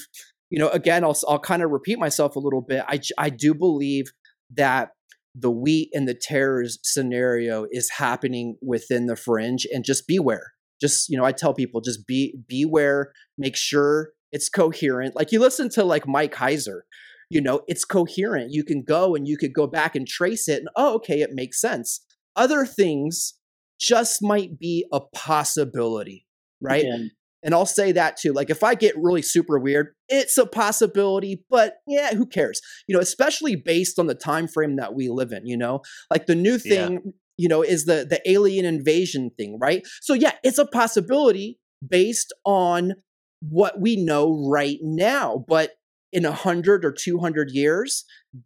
[0.50, 3.54] you know again I'll I'll kind of repeat myself a little bit I, I do
[3.54, 4.06] believe
[4.56, 4.90] that
[5.34, 11.10] the wheat and the tares scenario is happening within the fringe and just beware just
[11.10, 15.70] you know I tell people just be beware make sure it's coherent like you listen
[15.70, 16.82] to like Mike Heiser
[17.30, 20.60] you know it's coherent you can go and you could go back and trace it
[20.60, 22.02] and oh okay it makes sense
[22.36, 23.36] other things
[23.80, 26.26] just might be a possibility
[26.62, 27.08] right Yeah.
[27.44, 28.34] and I'll say that too.
[28.34, 32.62] Like if I get really super weird, it's a possibility, but yeah, who cares?
[32.88, 35.82] You know, especially based on the time frame that we live in, you know?
[36.12, 36.90] Like the new Yeah.
[37.38, 39.84] You know, is the the alien invasion thing, right?
[40.02, 42.94] So yeah, it's a possibility based on
[43.42, 45.72] what we know right now, but
[46.14, 48.06] in 100 or 200 years,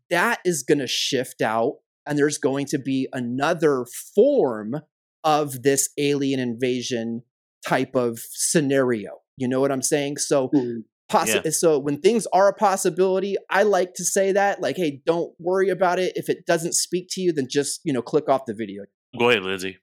[0.09, 1.73] that is going to shift out
[2.05, 4.75] and there's going to be another form
[5.23, 7.23] of this alien invasion
[7.67, 9.09] type of scenario.
[9.37, 10.17] You know what I'm saying?
[10.17, 10.83] So Mhm.
[11.11, 11.51] Possi- Yeah.
[11.51, 15.69] so when things are a possibility, I like to say that like hey, don't worry
[15.69, 16.13] about it.
[16.15, 18.83] If it doesn't speak to you, then just, you know, click off the video.
[19.19, 19.77] Go ahead, Lindsay.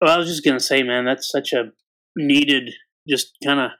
[0.00, 1.70] Well, I was just going to say, man, that's such a
[2.16, 2.70] needed,
[3.08, 3.70] just kind of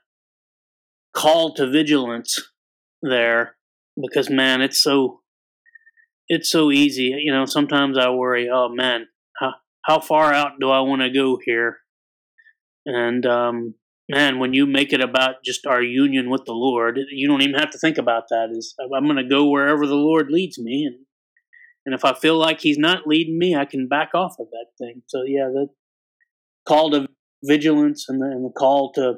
[1.13, 2.39] call to vigilance
[3.01, 3.55] there.
[4.01, 5.21] because man, it's so
[6.29, 7.13] it's so easy.
[7.23, 9.53] You know, sometimes I worry, oh man, how
[9.85, 11.77] how far out do I want to go here?
[12.85, 13.75] And um,
[14.09, 17.59] man, when you make it about just our union with the Lord, you don't even
[17.59, 18.49] have to think about that.
[18.51, 21.05] Is I'm going to go wherever the Lord leads me, and
[21.85, 24.67] and if I feel like He's not leading me, I can back off of that
[24.77, 25.01] thing.
[25.07, 25.67] So yeah, the
[26.67, 27.07] call to
[27.43, 29.15] vigilance and the, and the call to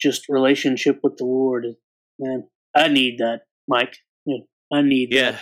[0.00, 1.66] just relationship with the Lord,
[2.18, 3.96] man, I need that, Mike.
[4.72, 5.32] I need yeah.
[5.32, 5.40] That.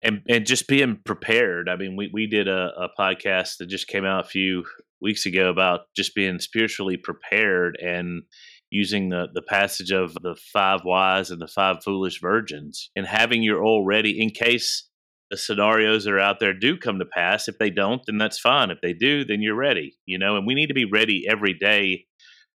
[0.00, 1.68] And and just being prepared.
[1.68, 4.64] I mean, we we did a, a podcast that just came out a few
[5.00, 8.22] weeks ago about just being spiritually prepared and
[8.70, 13.42] using the, the passage of the five wise and the five foolish virgins and having
[13.42, 14.88] your oil ready in case
[15.30, 17.48] the scenarios that are out there do come to pass.
[17.48, 18.70] If they don't, then that's fine.
[18.70, 21.54] If they do, then you're ready, you know, and we need to be ready every
[21.54, 22.06] day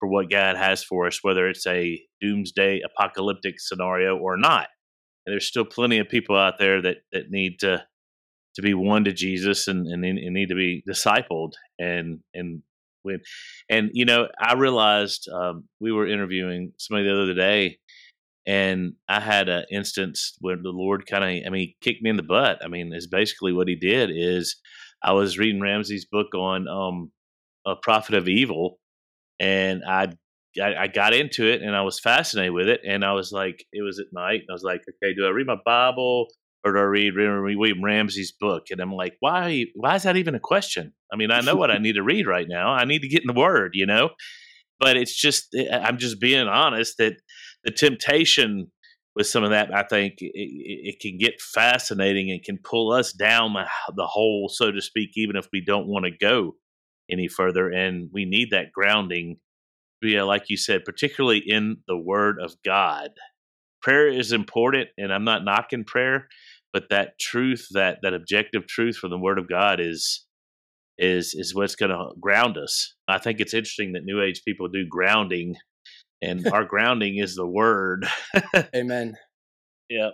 [0.00, 4.68] for what God has for us, whether it's a doomsday apocalyptic scenario or not.
[5.24, 7.85] And there's still plenty of people out there that, that need to
[8.55, 12.62] to be won to Jesus and, and, and need to be discipled and and
[13.03, 13.21] when
[13.69, 17.79] and you know I realized um, we were interviewing somebody the other day
[18.47, 22.17] and I had an instance where the Lord kind of I mean kicked me in
[22.17, 22.59] the butt.
[22.65, 24.57] I mean is basically what he did is
[25.03, 27.11] I was reading Ramsey's book on um,
[27.67, 28.79] a prophet of evil
[29.41, 30.12] and I,
[30.62, 33.83] I, got into it and I was fascinated with it and I was like it
[33.83, 36.29] was at night I was like okay do I read my Bible
[36.64, 40.40] or I read William Ramsey's book and I'm like why why is that even a
[40.40, 43.09] question I mean I know what I need to read right now I need to
[43.09, 44.11] get in the Word you know
[44.81, 47.14] but it's just eh, I'm just being honest that
[47.64, 48.70] the temptation
[49.14, 53.12] with some of that I think it, it can get fascinating and can pull us
[53.12, 56.55] down the, the hole so to speak even if we don't want to go
[57.12, 57.68] any further.
[57.68, 59.37] And we need that grounding,
[60.03, 63.11] yeah, like you said, particularly in the Word of God.
[63.83, 66.29] Prayer is important, and I'm not knocking prayer,
[66.73, 70.25] but that truth, that that objective truth from the Word of God is
[70.99, 72.95] is is what's going to ground us.
[73.09, 75.57] I think it's interesting that New Age people do grounding,
[76.23, 78.07] and our grounding is the Word.
[78.75, 79.17] Amen.
[79.89, 80.11] Yeah.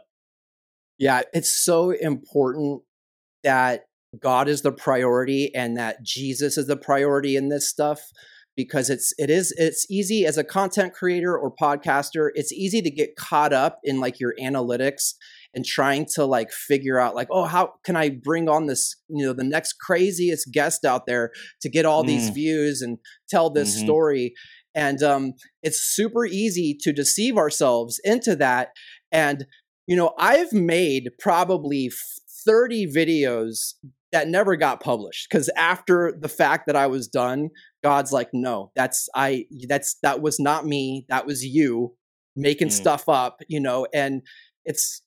[0.98, 2.82] Yeah, it's so important
[3.44, 3.84] that
[4.20, 8.00] God is the priority and that Jesus is the priority in this stuff
[8.56, 12.90] because it's it is it's easy as a content creator or podcaster it's easy to
[12.90, 15.12] get caught up in like your analytics
[15.54, 19.24] and trying to like figure out like oh how can i bring on this you
[19.24, 21.30] know the next craziest guest out there
[21.60, 22.08] to get all mm.
[22.08, 23.84] these views and tell this mm-hmm.
[23.84, 24.34] story
[24.74, 25.32] and um
[25.62, 28.70] it's super easy to deceive ourselves into that
[29.10, 29.46] and
[29.86, 31.90] you know i've made probably
[32.44, 33.74] 30 videos
[34.12, 37.50] that never got published because after the fact that I was done,
[37.84, 41.04] God's like, no, that's I that's that was not me.
[41.08, 41.94] That was you
[42.34, 42.72] making mm.
[42.72, 44.22] stuff up, you know, and
[44.64, 45.02] it's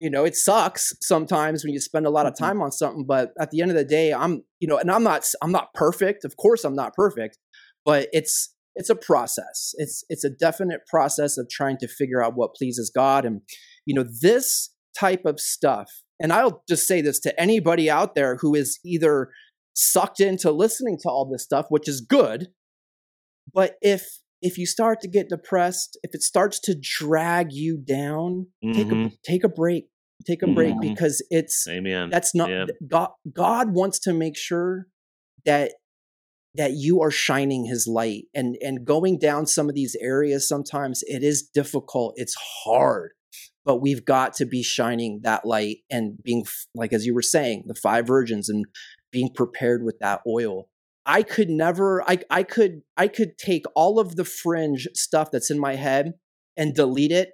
[0.00, 2.44] you know, it sucks sometimes when you spend a lot of mm-hmm.
[2.44, 5.04] time on something, but at the end of the day, I'm, you know, and I'm
[5.04, 6.24] not I'm not perfect.
[6.24, 7.38] Of course I'm not perfect,
[7.84, 9.72] but it's it's a process.
[9.74, 13.42] It's it's a definite process of trying to figure out what pleases God and
[13.86, 18.36] you know, this type of stuff and I'll just say this to anybody out there
[18.36, 19.30] who is either
[19.74, 22.48] sucked into listening to all this stuff, which is good,
[23.52, 28.46] but if if you start to get depressed, if it starts to drag you down,
[28.62, 28.72] mm-hmm.
[28.72, 29.14] take a mm-hmm.
[29.24, 29.86] take a break.
[30.26, 30.94] Take a break mm-hmm.
[30.94, 32.08] because it's Amen.
[32.08, 32.66] That's not yeah.
[32.86, 33.10] God.
[33.30, 34.86] God wants to make sure
[35.44, 35.72] that
[36.54, 41.02] that you are shining his light and and going down some of these areas sometimes
[41.08, 43.10] it is difficult it's hard
[43.64, 47.64] but we've got to be shining that light and being like as you were saying
[47.66, 48.64] the five virgins and
[49.10, 50.68] being prepared with that oil
[51.06, 55.50] i could never i i could i could take all of the fringe stuff that's
[55.50, 56.14] in my head
[56.56, 57.30] and delete it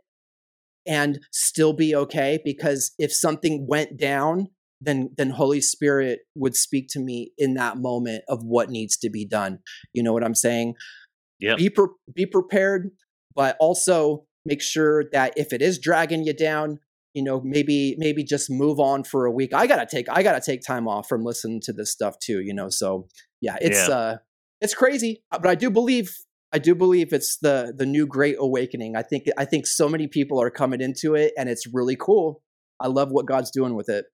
[0.86, 4.48] and still be okay because if something went down
[4.80, 9.10] then then holy spirit would speak to me in that moment of what needs to
[9.10, 9.58] be done.
[9.92, 10.74] You know what i'm saying?
[11.38, 11.56] Yeah.
[11.56, 12.90] Be pre- be prepared
[13.34, 16.78] but also make sure that if it is dragging you down
[17.14, 19.52] you know maybe maybe just move on for a week.
[19.54, 22.54] I gotta take i gotta take time off from listening to this stuff too you
[22.54, 23.06] know so
[23.40, 23.94] yeah it's yeah.
[23.94, 24.16] uh
[24.60, 26.14] it's crazy uh, but i do believe
[26.52, 30.06] i do believe it's the the new great awakening i think i think so many
[30.06, 32.42] people are coming into it and it's really cool
[32.78, 34.06] i love what god's doing with it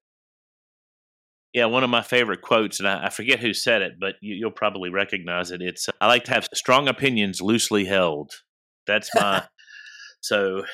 [1.57, 4.45] yeah, one of my favorite quotes, and I, I forget who said it, but you,
[4.45, 5.63] will probably recognize it.
[5.63, 8.31] It's I like to have strong opinions loosely held.
[8.87, 9.43] That's my
[10.21, 10.67] so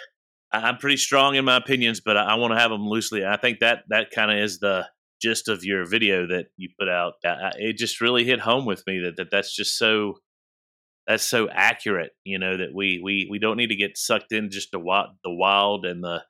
[0.53, 3.24] I'm pretty strong in my opinions, but I, want to have them loosely.
[3.24, 4.88] I think that that kind of is the
[5.23, 7.14] gist of your video that you put out.
[7.25, 10.16] I, it just really hit home with me that, that that's just so
[11.07, 12.12] that's so accurate.
[12.25, 15.11] You know that we we we don't need to get sucked in just the wild,
[15.25, 16.23] the wild and the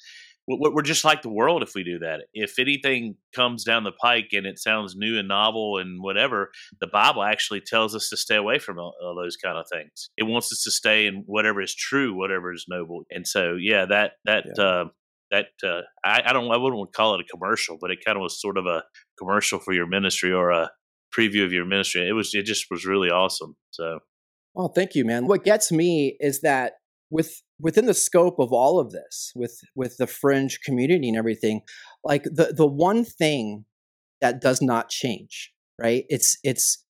[0.49, 2.23] we're just like the world if we do that.
[2.35, 6.89] If anything comes down the pike and it sounds new and novel and whatever, the
[6.89, 10.11] Bible actually tells us to stay away from all, all those kind of things.
[10.17, 13.05] It wants us to stay in whatever is true, whatever is noble.
[13.11, 14.65] And so, yeah, that that yeah.
[14.65, 14.85] uh,
[15.33, 18.23] that uh, I, I don't I wouldn't call it a commercial, but it kind of
[18.23, 18.85] was sort of a
[19.19, 20.71] commercial for your ministry or a
[21.17, 22.09] preview of your ministry.
[22.09, 23.57] It was it just was really awesome.
[23.71, 24.01] So,
[24.57, 25.27] oh, thank you, man.
[25.27, 26.75] What gets me is that
[27.11, 31.63] with within the scope of all of this with with the fringe community and everything
[32.05, 33.65] like the the one thing
[34.21, 36.85] that does not change right it's it's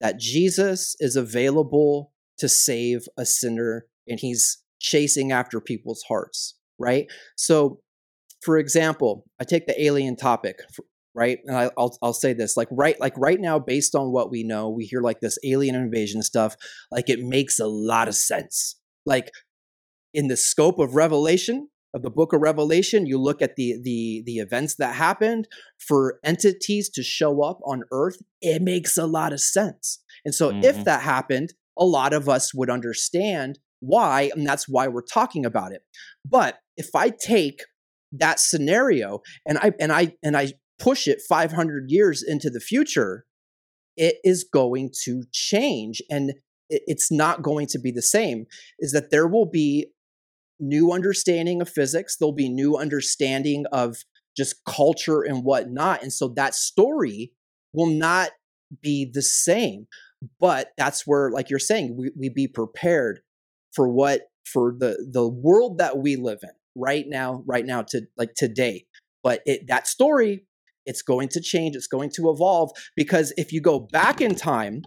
[0.00, 7.06] that Jesus is available to save a sinner and he's chasing after people's hearts right?
[7.36, 7.80] So
[8.44, 10.56] for example i take the alien topic
[11.14, 11.38] right?
[11.44, 14.44] And I, will I'll say this like right like right now based on what we
[14.44, 16.56] know we hear like this alien invasion stuff
[16.90, 18.76] like it makes a lot of sense.
[19.04, 19.30] Like
[20.14, 24.22] in the scope of revelation of the book of revelation you look at the the
[24.24, 25.46] the events that happened
[25.78, 30.02] for entities to show up on earth it makes a lot of sense.
[30.24, 30.64] And so mm-hmm.
[30.64, 35.44] if that happened a lot of us would understand why and that's why we're talking
[35.44, 35.82] about it.
[36.24, 37.62] But if i take
[38.10, 43.24] that scenario and i and i and i push it 500 years into the future
[43.96, 46.32] it is going to change and
[46.68, 48.46] it's not going to be the same
[48.78, 49.86] is that there will be
[50.58, 52.16] new understanding of physics.
[52.16, 53.96] There'll be new understanding of
[54.36, 56.02] just culture and whatnot.
[56.02, 57.32] And so that story
[57.74, 58.30] will not
[58.80, 59.86] be the same.
[60.40, 63.20] But that's where, like you're saying, we, we be prepared
[63.74, 68.02] for what for the the world that we live in right now, right now to
[68.16, 68.86] like today.
[69.22, 70.46] But it that story,
[70.86, 72.70] it's going to change, it's going to evolve.
[72.96, 74.82] Because if you go back in time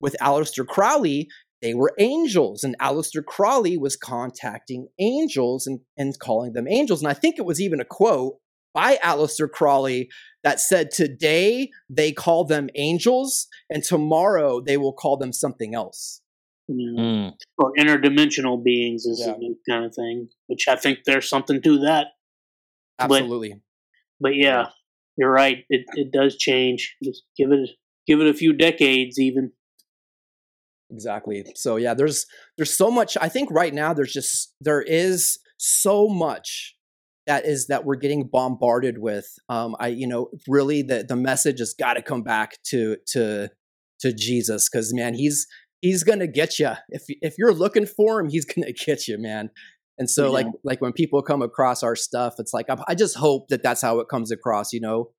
[0.00, 1.28] with Aleister Crowley,
[1.62, 2.64] they were angels.
[2.64, 7.00] And Aleister Crowley was contacting angels and, and calling them angels.
[7.00, 8.34] And I think it was even a quote
[8.74, 10.08] by Aleister Crowley
[10.42, 16.21] that said, Today they call them angels, and tomorrow they will call them something else.
[16.70, 17.32] Mm.
[17.58, 19.32] Or interdimensional beings is yeah.
[19.32, 22.08] a kind of thing, which I think there's something to that.
[22.98, 23.54] Absolutely.
[24.20, 24.66] But, but yeah,
[25.16, 25.64] you're right.
[25.68, 26.96] It, it does change.
[27.02, 27.70] Just give it
[28.06, 29.52] give it a few decades even
[30.90, 35.38] exactly so yeah there's there's so much i think right now there's just there is
[35.56, 36.74] so much
[37.26, 41.60] that is that we're getting bombarded with um i you know really the the message
[41.60, 43.48] has got to come back to to
[44.00, 45.46] to jesus because man he's
[45.82, 49.50] he's gonna get you if if you're looking for him he's gonna get you man
[49.98, 50.30] and so yeah.
[50.30, 53.82] like like when people come across our stuff it's like i just hope that that's
[53.82, 55.10] how it comes across you know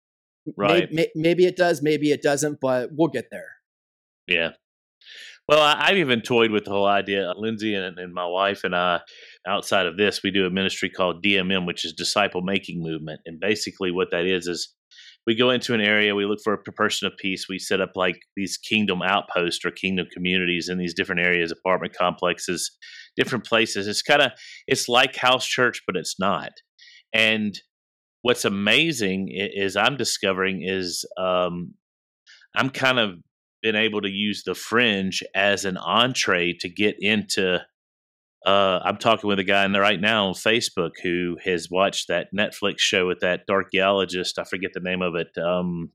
[0.58, 3.50] right maybe, maybe it does maybe it doesn't but we'll get there
[4.28, 4.50] yeah
[5.48, 7.30] well, I, have even toyed with the whole idea.
[7.30, 9.02] Uh, Lindsy and, and, my wife and I,
[9.46, 13.20] outside of this, we do a ministry called DMM, which is Disciple Making Movement.
[13.26, 14.74] And basically, what that is is
[15.26, 17.92] we go into an area, we look for a person of peace, we set up
[17.96, 22.72] like these kingdom outposts or kingdom communities in these different areas, apartment complexes,
[23.16, 23.88] different places.
[23.88, 24.32] It's kind of
[24.68, 26.52] it's like house church, but it's not.
[27.14, 27.58] And
[28.22, 31.76] what's amazing is I'm discovering is um,
[32.56, 33.16] I'm kind of
[33.62, 37.60] been able to use the fringe as an entree to get into
[38.46, 42.10] uh, I'm talking with a guy in there right now on Facebook who has watched
[42.10, 44.38] that Netflix show with that archaeologist.
[44.40, 45.38] I forget the name of it.
[45.38, 45.92] Um,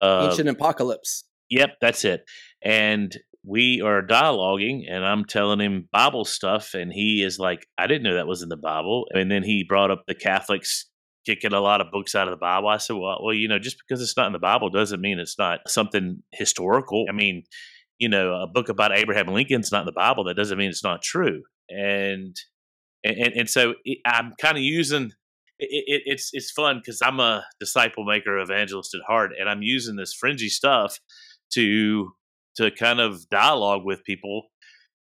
[0.00, 1.24] uh, Ancient Apocalypse.
[1.50, 2.24] Yep, that's it.
[2.62, 7.86] And we are dialoguing, and I'm telling him Bible stuff, and he is like, "I
[7.86, 10.86] didn't know that was in the Bible." And then he brought up the Catholics
[11.26, 12.68] kicking a lot of books out of the Bible.
[12.68, 15.18] I said, well, well, you know, just because it's not in the Bible doesn't mean
[15.18, 17.06] it's not something historical.
[17.08, 17.42] I mean,
[17.98, 20.24] you know, a book about Abraham Lincoln's not in the Bible.
[20.24, 21.42] That doesn't mean it's not true.
[21.68, 22.36] And
[23.04, 25.12] and and so I'm kind of using
[25.58, 29.62] it, it, it's it's fun because I'm a disciple maker evangelist at heart, and I'm
[29.62, 30.98] using this fringy stuff
[31.54, 32.12] to
[32.56, 34.48] to kind of dialogue with people.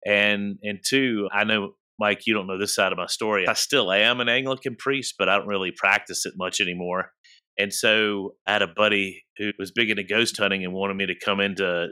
[0.04, 3.46] And and two, I know Mike, you don't know this side of my story.
[3.46, 7.12] I still am an Anglican priest, but I don't really practice it much anymore.
[7.58, 11.06] And so I had a buddy who was big into ghost hunting and wanted me
[11.06, 11.88] to come in to,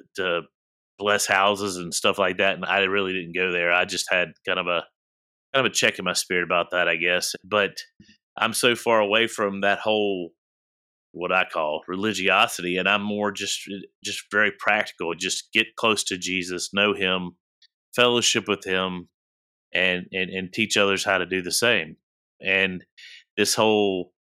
[1.01, 2.55] to bless houses and stuff like that.
[2.55, 3.73] And I really didn't go there.
[3.73, 4.85] I just had kind of a
[5.55, 7.35] kind of a check in my spirit about that, I guess.
[7.45, 7.73] But
[8.37, 10.31] I'm so far away from that whole
[11.13, 15.15] what I call religiosity, and I'm more just uh, just very practical.
[15.15, 17.33] Just get close to Jesus, know Him,
[17.97, 19.09] fellowship with Him,
[19.73, 21.97] and, and and teach others how to do the same.
[22.41, 22.85] And
[23.37, 24.13] this whole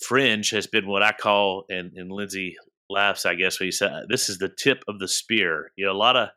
[0.00, 2.56] fringe has been what I call, and, and Lindsy
[2.88, 5.72] laughs, I guess, when he said, this is the tip of the spear.
[5.76, 6.28] You know, a lot of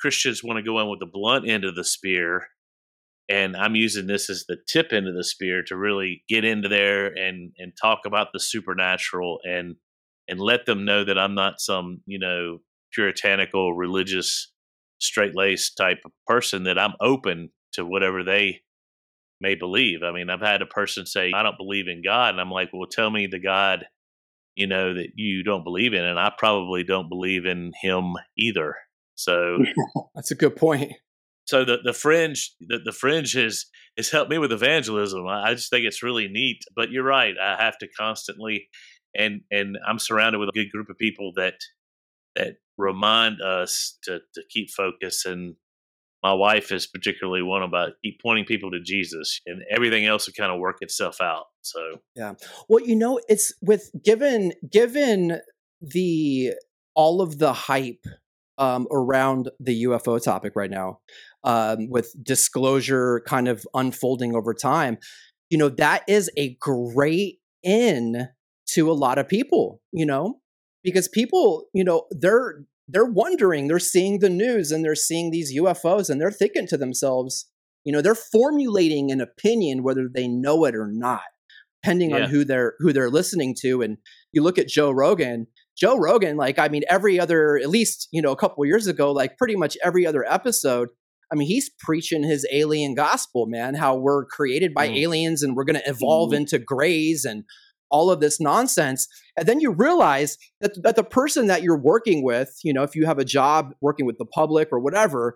[0.00, 2.48] Christians want to go in with the blunt end of the spear
[3.28, 6.68] and I'm using this as the tip end of the spear to really get into
[6.68, 9.76] there and and talk about the supernatural and
[10.28, 12.58] and let them know that I'm not some you know
[12.92, 14.52] puritanical religious
[15.00, 18.62] straight laced type of person that I'm open to whatever they
[19.40, 20.02] may believe.
[20.02, 22.30] I mean, I've had a person say, I don't believe in God.
[22.30, 23.84] And I'm like, well, tell me the God,
[24.58, 26.04] you know, that you don't believe in.
[26.04, 28.74] And I probably don't believe in him either.
[29.14, 29.58] So
[30.16, 30.92] that's a good point.
[31.44, 35.26] So the, the fringe, the, the fringe has, has helped me with evangelism.
[35.28, 37.34] I just think it's really neat, but you're right.
[37.40, 38.68] I have to constantly,
[39.16, 41.54] and, and I'm surrounded with a good group of people that,
[42.34, 45.54] that remind us to, to keep focus and
[46.22, 50.34] my wife is particularly one about keep pointing people to Jesus and everything else will
[50.34, 51.46] kind of work itself out.
[51.62, 52.34] So yeah.
[52.68, 55.40] Well, you know, it's with given given
[55.80, 56.54] the
[56.94, 58.04] all of the hype
[58.58, 60.98] um, around the UFO topic right now,
[61.44, 64.98] um, with disclosure kind of unfolding over time,
[65.48, 68.28] you know, that is a great in
[68.70, 70.40] to a lot of people, you know,
[70.82, 75.56] because people, you know, they're they're wondering, they're seeing the news and they're seeing these
[75.56, 77.46] UFOs and they're thinking to themselves,
[77.84, 81.22] you know, they're formulating an opinion whether they know it or not,
[81.82, 82.24] depending yeah.
[82.24, 83.82] on who they're who they're listening to.
[83.82, 83.98] And
[84.32, 88.22] you look at Joe Rogan, Joe Rogan, like I mean, every other, at least you
[88.22, 90.88] know, a couple years ago, like pretty much every other episode,
[91.30, 93.74] I mean, he's preaching his alien gospel, man.
[93.74, 94.96] How we're created by mm.
[94.96, 96.36] aliens and we're going to evolve mm.
[96.36, 97.44] into grays and
[97.90, 99.08] all of this nonsense.
[99.36, 102.94] And then you realize that, that the person that you're working with, you know, if
[102.94, 105.34] you have a job working with the public or whatever,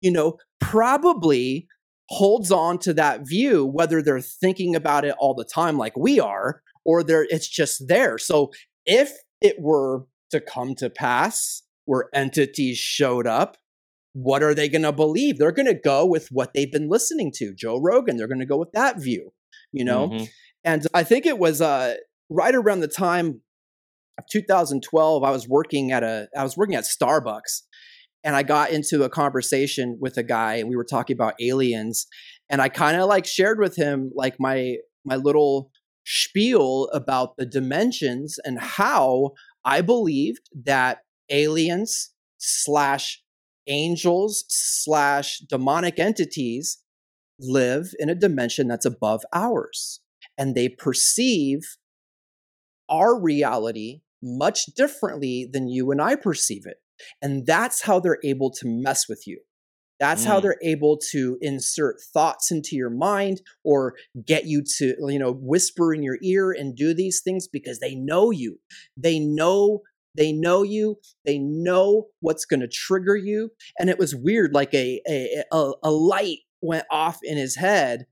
[0.00, 1.66] you know, probably
[2.08, 6.20] holds on to that view, whether they're thinking about it all the time like we
[6.20, 8.18] are, or they're it's just there.
[8.18, 8.52] So
[8.84, 13.56] if it were to come to pass where entities showed up,
[14.12, 15.38] what are they going to believe?
[15.38, 18.16] They're going to go with what they've been listening to, Joe Rogan.
[18.16, 19.32] They're going to go with that view,
[19.72, 20.08] you know?
[20.08, 20.24] Mm-hmm.
[20.66, 21.94] And I think it was uh,
[22.28, 23.40] right around the time
[24.18, 25.22] of 2012.
[25.22, 27.62] I was working at a I was working at Starbucks,
[28.24, 32.08] and I got into a conversation with a guy, and we were talking about aliens.
[32.50, 35.70] And I kind of like shared with him like my my little
[36.04, 39.30] spiel about the dimensions and how
[39.64, 40.98] I believed that
[41.30, 43.22] aliens slash
[43.68, 46.78] angels slash demonic entities
[47.38, 50.00] live in a dimension that's above ours
[50.38, 51.60] and they perceive
[52.88, 56.76] our reality much differently than you and I perceive it.
[57.20, 59.40] And that's how they're able to mess with you.
[59.98, 60.26] That's mm.
[60.26, 63.94] how they're able to insert thoughts into your mind or
[64.26, 67.94] get you to, you know, whisper in your ear and do these things because they
[67.94, 68.58] know you.
[68.96, 69.82] They know
[70.16, 70.96] they know you.
[71.26, 73.50] They know what's going to trigger you.
[73.78, 78.06] And it was weird, like a, a a a light went off in his head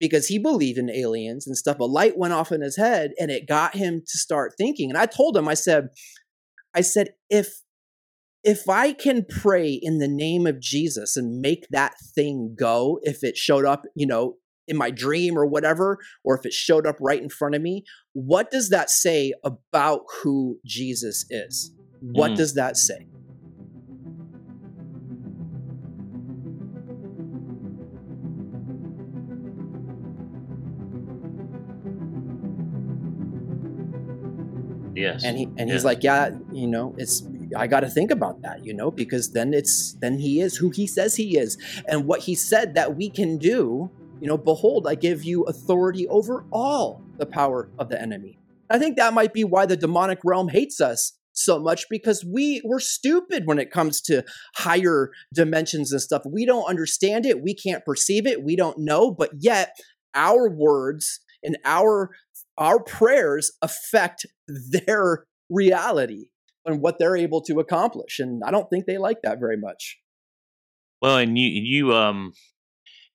[0.00, 1.78] because he believed in aliens and stuff.
[1.78, 4.90] A light went off in his head and it got him to start thinking.
[4.90, 5.88] And I told him, I said,
[6.74, 7.62] I said, if
[8.44, 13.24] if I can pray in the name of Jesus and make that thing go, if
[13.24, 14.36] it showed up, you know,
[14.68, 17.84] in my dream or whatever, or if it showed up right in front of me,
[18.12, 21.72] what does that say about who Jesus is?
[22.00, 22.36] What mm.
[22.36, 23.08] does that say?
[34.98, 35.24] Yes.
[35.24, 37.22] And he and he's like, yeah, you know, it's
[37.56, 40.70] I got to think about that, you know, because then it's then he is who
[40.70, 43.90] he says he is, and what he said that we can do.
[44.20, 48.38] You know, behold, I give you authority over all the power of the enemy.
[48.68, 52.60] I think that might be why the demonic realm hates us so much because we
[52.64, 54.24] we're stupid when it comes to
[54.56, 56.22] higher dimensions and stuff.
[56.26, 59.76] We don't understand it, we can't perceive it, we don't know, but yet
[60.14, 62.10] our words and our
[62.58, 66.26] our prayers affect their reality
[66.66, 68.18] and what they're able to accomplish.
[68.18, 69.98] And I don't think they like that very much.
[71.00, 72.32] Well, and you you um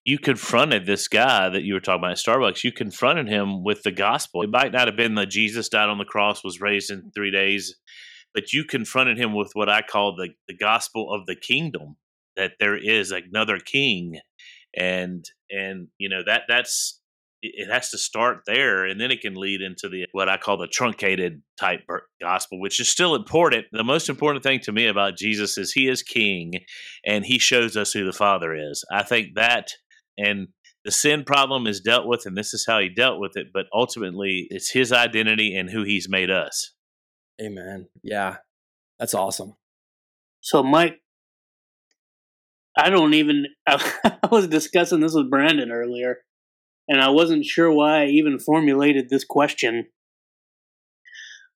[0.05, 2.63] you confronted this guy that you were talking about at Starbucks.
[2.63, 4.41] You confronted him with the gospel.
[4.41, 7.31] It might not have been that Jesus died on the cross, was raised in three
[7.31, 7.75] days,
[8.33, 11.95] but you confronted him with what I call the, the gospel of the kingdom,
[12.35, 14.19] that there is another king.
[14.75, 16.99] And and you know that that's
[17.43, 20.57] it has to start there and then it can lead into the what i call
[20.57, 21.81] the truncated type
[22.21, 23.65] gospel which is still important.
[23.71, 26.53] The most important thing to me about jesus is he is king
[27.05, 28.83] and he shows us who the father is.
[28.91, 29.71] I think that
[30.17, 30.47] and
[30.85, 33.65] the sin problem is dealt with and this is how he dealt with it but
[33.73, 36.73] ultimately it's his identity and who he's made us.
[37.41, 37.87] Amen.
[38.01, 38.37] Yeah.
[38.99, 39.55] That's awesome.
[40.41, 40.99] So mike
[42.77, 43.45] I don't even.
[43.67, 46.17] I, I was discussing this with Brandon earlier,
[46.87, 49.87] and I wasn't sure why I even formulated this question.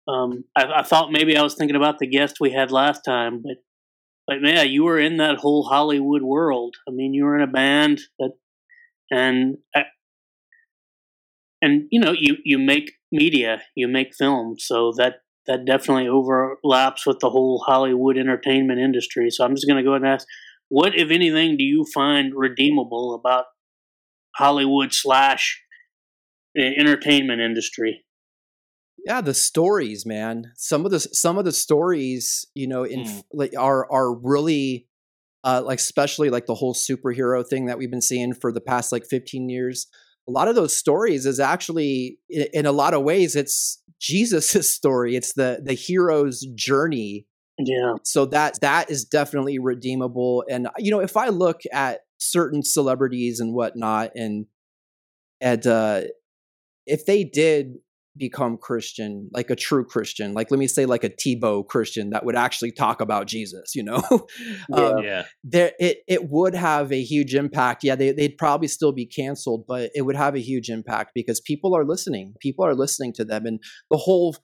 [0.09, 3.43] Um, I, I thought maybe I was thinking about the guest we had last time,
[3.43, 3.57] but
[4.27, 6.75] but yeah, you were in that whole Hollywood world.
[6.89, 8.33] I mean, you were in a band that,
[9.11, 9.83] and uh,
[11.63, 17.07] and you know, you you make media, you make film, so that that definitely overlaps
[17.07, 19.31] with the whole Hollywood entertainment industry.
[19.31, 20.27] So I'm just going to go and ask,
[20.69, 23.45] what, if anything, do you find redeemable about
[24.37, 25.63] Hollywood slash
[26.57, 28.05] entertainment industry?
[29.07, 30.53] Yeah, the stories, man.
[30.57, 33.23] Some of the some of the stories, you know, in mm.
[33.33, 34.89] like are are really
[35.45, 38.93] uh like especially like the whole superhero thing that we've been seeing for the past
[38.93, 39.87] like 15 years.
[40.29, 44.75] A lot of those stories is actually in, in a lot of ways it's Jesus'
[44.75, 45.15] story.
[45.15, 47.27] It's the the hero's journey.
[47.59, 47.95] Yeah.
[48.03, 50.45] So that that is definitely redeemable.
[50.51, 54.47] And you know, if I look at certain celebrities and whatnot and
[55.41, 56.03] and uh
[56.87, 57.75] if they did
[58.17, 62.25] become Christian, like a true Christian, like let me say like a Tebow Christian that
[62.25, 64.03] would actually talk about Jesus, you know,
[64.69, 65.25] yeah, um, yeah.
[65.45, 67.85] there it it would have a huge impact.
[67.85, 71.41] Yeah, they they'd probably still be canceled, but it would have a huge impact because
[71.41, 72.35] people are listening.
[72.41, 73.61] People are listening to them, and
[73.91, 74.37] the whole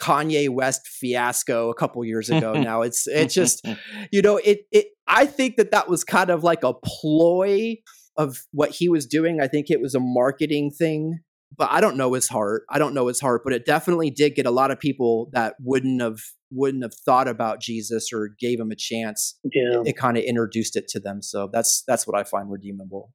[0.00, 2.52] Kanye West fiasco a couple years ago.
[2.54, 3.66] now it's it's just
[4.12, 4.86] you know it it.
[5.06, 7.76] I think that that was kind of like a ploy
[8.16, 9.40] of what he was doing.
[9.40, 11.20] I think it was a marketing thing
[11.56, 12.64] but I don't know his heart.
[12.68, 15.54] I don't know his heart, but it definitely did get a lot of people that
[15.60, 16.18] wouldn't have
[16.50, 19.38] wouldn't have thought about Jesus or gave him a chance.
[19.44, 19.80] Yeah.
[19.80, 21.22] It, it kind of introduced it to them.
[21.22, 23.12] So that's that's what I find redeemable.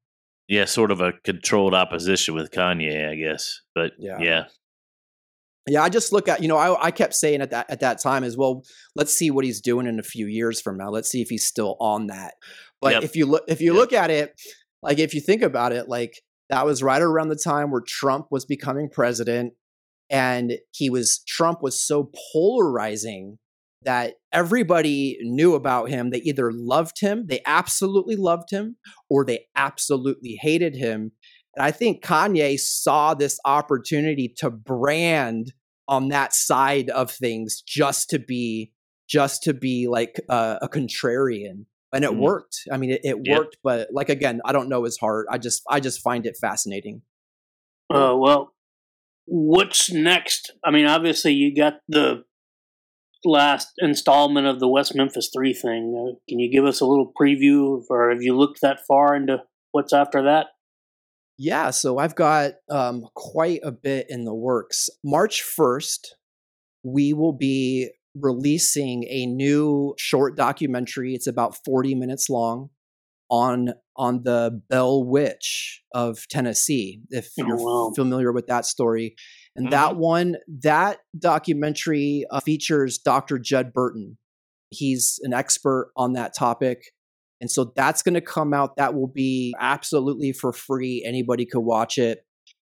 [0.47, 3.61] Yeah, sort of a controlled opposition with Kanye, I guess.
[3.73, 4.19] But yeah.
[4.19, 4.43] Yeah.
[5.67, 8.01] Yeah, I just look at, you know, I, I kept saying at that at that
[8.01, 8.63] time as well,
[8.95, 10.89] let's see what he's doing in a few years from now.
[10.89, 12.33] Let's see if he's still on that.
[12.81, 13.03] But yep.
[13.03, 13.79] if you look if you yep.
[13.79, 14.33] look at it,
[14.81, 16.13] like if you think about it, like
[16.49, 19.53] that was right around the time where Trump was becoming president.
[20.13, 23.37] And he was, Trump was so polarizing
[23.83, 26.09] that everybody knew about him.
[26.09, 28.75] They either loved him, they absolutely loved him,
[29.09, 31.13] or they absolutely hated him.
[31.55, 35.53] And I think Kanye saw this opportunity to brand
[35.87, 38.71] on that side of things just to be
[39.09, 42.19] just to be like a, a contrarian and it mm.
[42.19, 42.61] worked.
[42.71, 43.37] I mean, it, it yep.
[43.37, 45.27] worked, but like again, I don't know his heart.
[45.29, 47.01] I just I just find it fascinating.
[47.93, 48.53] Uh, well,
[49.25, 50.53] what's next?
[50.63, 52.23] I mean, obviously you got the
[53.25, 55.93] last installment of the West Memphis Three thing.
[55.97, 59.43] Uh, can you give us a little preview, or have you looked that far into
[59.71, 60.47] what's after that?
[61.43, 64.91] Yeah, so I've got um, quite a bit in the works.
[65.03, 66.15] March first,
[66.83, 71.15] we will be releasing a new short documentary.
[71.15, 72.69] It's about 40 minutes long
[73.31, 77.01] on on the Bell Witch of Tennessee.
[77.09, 77.91] If oh, you're wow.
[77.95, 79.15] familiar with that story,
[79.55, 79.71] and mm-hmm.
[79.71, 83.39] that one, that documentary uh, features Dr.
[83.39, 84.19] Judd Burton.
[84.69, 86.83] He's an expert on that topic.
[87.41, 88.77] And so that's going to come out.
[88.77, 91.03] That will be absolutely for free.
[91.05, 92.23] Anybody could watch it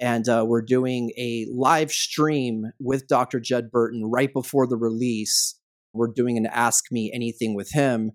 [0.00, 3.40] and uh, we're doing a live stream with Dr.
[3.40, 5.58] Judd Burton right before the release.
[5.92, 8.12] We're doing an Ask Me Anything with him.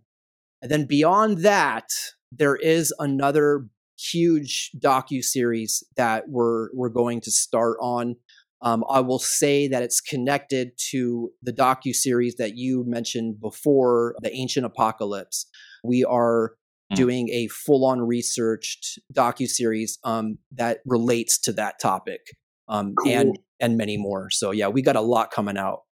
[0.62, 1.90] And then beyond that,
[2.32, 3.68] there is another
[4.00, 8.16] huge docu series that we're we're going to start on.
[8.62, 14.16] Um, I will say that it's connected to the docu series that you mentioned before,
[14.22, 15.48] the Ancient Apocalypse.
[15.84, 16.54] We are
[16.92, 16.96] Mm.
[16.98, 22.20] doing a full-on researched docu series um, that relates to that topic
[22.68, 23.12] um, cool.
[23.12, 24.30] and and many more.
[24.30, 25.84] So yeah, we got a lot coming out.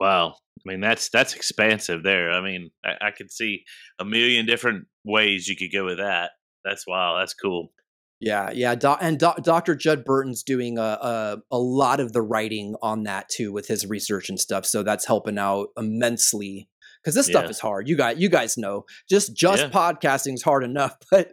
[0.00, 2.30] Wow, I mean that's that's expansive there.
[2.32, 3.64] I mean, I, I could see
[3.98, 6.30] a million different ways you could go with that.
[6.64, 7.72] That's wow, that's cool.
[8.20, 9.74] Yeah, yeah, Do- and Do- Dr.
[9.74, 13.86] Judd Burton's doing a, a, a lot of the writing on that too with his
[13.86, 14.64] research and stuff.
[14.64, 16.68] So that's helping out immensely
[17.04, 17.50] because this stuff yeah.
[17.50, 17.88] is hard.
[17.88, 19.68] You guys, you guys know, just just yeah.
[19.68, 21.28] podcasting is hard enough, but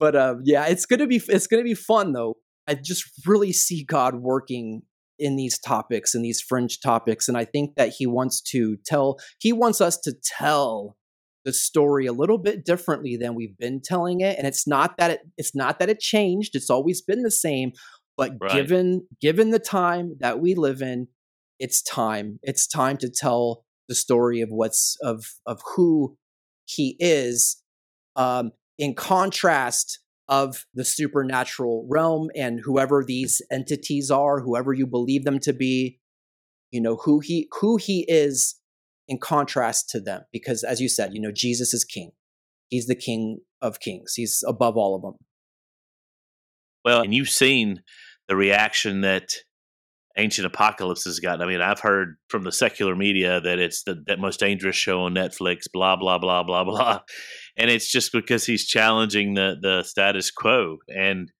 [0.00, 2.36] but uh, yeah, it's gonna be it's gonna be fun though.
[2.66, 4.82] I just really see God working
[5.18, 9.18] in these topics and these fringe topics, and I think that He wants to tell.
[9.38, 10.96] He wants us to tell
[11.44, 15.12] the story a little bit differently than we've been telling it, and it's not that
[15.12, 16.56] it it's not that it changed.
[16.56, 17.72] It's always been the same,
[18.16, 18.52] but right.
[18.52, 21.06] given given the time that we live in,
[21.60, 22.40] it's time.
[22.42, 26.16] It's time to tell the story of what's of of who
[26.64, 27.62] he is
[28.16, 35.24] um, in contrast of the supernatural realm and whoever these entities are whoever you believe
[35.24, 36.00] them to be
[36.72, 38.60] you know who he who he is
[39.08, 42.10] in contrast to them because as you said you know jesus is king
[42.68, 44.14] he's the king of kings.
[44.14, 45.14] He's above all of them.
[46.84, 47.82] Well, and you've seen
[48.28, 49.30] the reaction that
[50.18, 51.42] Ancient Apocalypse has gotten.
[51.42, 55.02] I mean, I've heard from the secular media that it's the that most dangerous show
[55.02, 57.00] on Netflix, blah blah blah blah blah,
[57.56, 61.30] and it's just because he's challenging the the status quo, and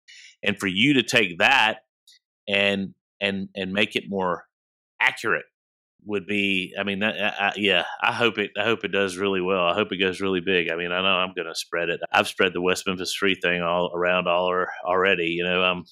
[0.43, 1.79] and for you to take that
[2.49, 4.45] and and and make it more
[5.01, 5.45] accurate
[6.05, 9.41] would be i mean that, I, yeah i hope it i hope it does really
[9.41, 9.67] well.
[9.67, 10.71] I hope it goes really big.
[10.71, 12.01] I mean i know i'm going to spread it.
[12.13, 14.53] I've spread the west memphis three thing all around all
[14.87, 15.85] already you know i'm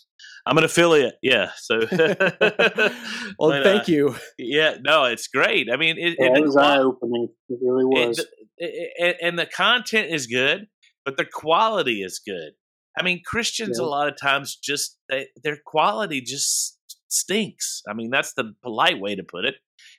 [0.47, 2.91] i'm an affiliate yeah so well
[3.39, 7.29] but, thank uh, you yeah no it's great i mean it, yeah, it was eye-opening
[7.49, 8.19] it really was
[8.59, 10.67] it, it, and the content is good
[11.05, 12.53] but the quality is good
[12.99, 13.87] i mean christians yeah.
[13.87, 16.79] a lot of times just they, their quality just
[17.09, 19.55] stinks i mean that's the polite way to put it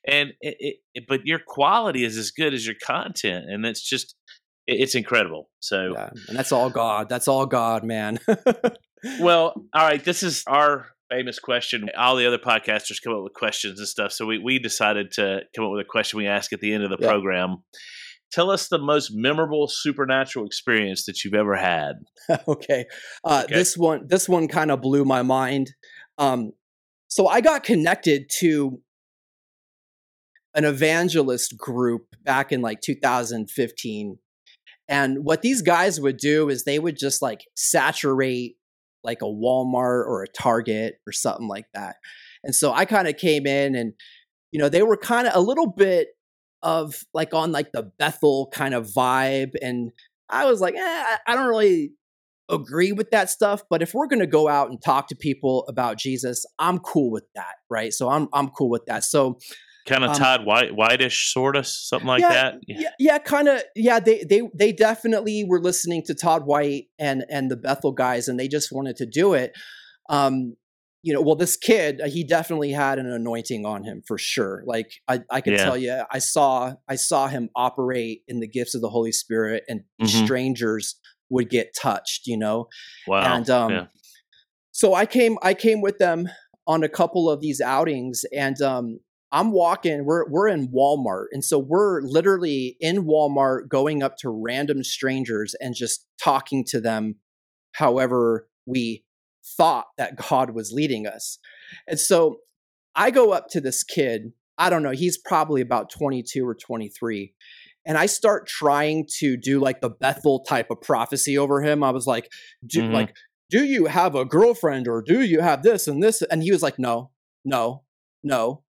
[0.07, 4.15] and it, it, but your quality is as good as your content, and it's just
[4.67, 5.49] it's incredible.
[5.59, 7.09] So, yeah, and that's all God.
[7.09, 8.19] That's all God, man.
[9.19, 10.03] well, all right.
[10.03, 11.89] This is our famous question.
[11.97, 14.11] All the other podcasters come up with questions and stuff.
[14.11, 16.83] So we we decided to come up with a question we ask at the end
[16.83, 17.09] of the yeah.
[17.09, 17.57] program.
[18.31, 21.93] Tell us the most memorable supernatural experience that you've ever had.
[22.47, 22.85] okay.
[23.23, 23.53] Uh, okay.
[23.53, 25.71] This one, this one kind of blew my mind.
[26.17, 26.51] Um,
[27.07, 28.81] so I got connected to
[30.53, 34.17] an evangelist group back in like 2015.
[34.87, 38.55] And what these guys would do is they would just like saturate
[39.05, 41.97] like a Walmart or a Target or something like that.
[42.43, 43.93] And so I kind of came in and,
[44.51, 46.09] you know, they were kind of a little bit
[46.61, 49.53] of like on like the Bethel kind of vibe.
[49.61, 49.91] And
[50.29, 51.93] I was like, eh, I don't really
[52.49, 55.65] agree with that stuff but if we're going to go out and talk to people
[55.67, 59.37] about jesus i'm cool with that right so i'm i'm cool with that so
[59.85, 62.55] kind of um, Todd White, whitish, sort of something like yeah, that.
[62.67, 63.61] Yeah, yeah, kind of.
[63.75, 68.27] Yeah, they they they definitely were listening to Todd White and and the Bethel guys,
[68.27, 69.53] and they just wanted to do it.
[70.09, 70.55] Um,
[71.05, 74.63] you know, well, this kid, he definitely had an anointing on him for sure.
[74.65, 75.63] Like I, I can yeah.
[75.63, 79.63] tell you, I saw I saw him operate in the gifts of the Holy Spirit,
[79.67, 80.25] and mm-hmm.
[80.25, 80.95] strangers
[81.29, 82.25] would get touched.
[82.25, 82.69] You know,
[83.07, 83.35] wow.
[83.35, 83.85] And um, yeah.
[84.71, 86.27] so I came I came with them
[86.65, 88.99] on a couple of these outings, and um,
[89.31, 91.25] I'm walking, we're we're in Walmart.
[91.31, 96.79] And so we're literally in Walmart going up to random strangers and just talking to
[96.79, 97.15] them
[97.73, 99.03] however we
[99.57, 101.39] thought that God was leading us.
[101.87, 102.37] And so
[102.95, 107.33] I go up to this kid, I don't know, he's probably about 22 or 23.
[107.85, 111.83] And I start trying to do like the Bethel type of prophecy over him.
[111.83, 112.31] I was like,
[112.65, 112.93] do, mm-hmm.
[112.93, 113.15] like,
[113.51, 116.23] do you have a girlfriend or do you have this and this?
[116.23, 117.11] And he was like, no,
[117.43, 117.83] no,
[118.23, 118.63] no,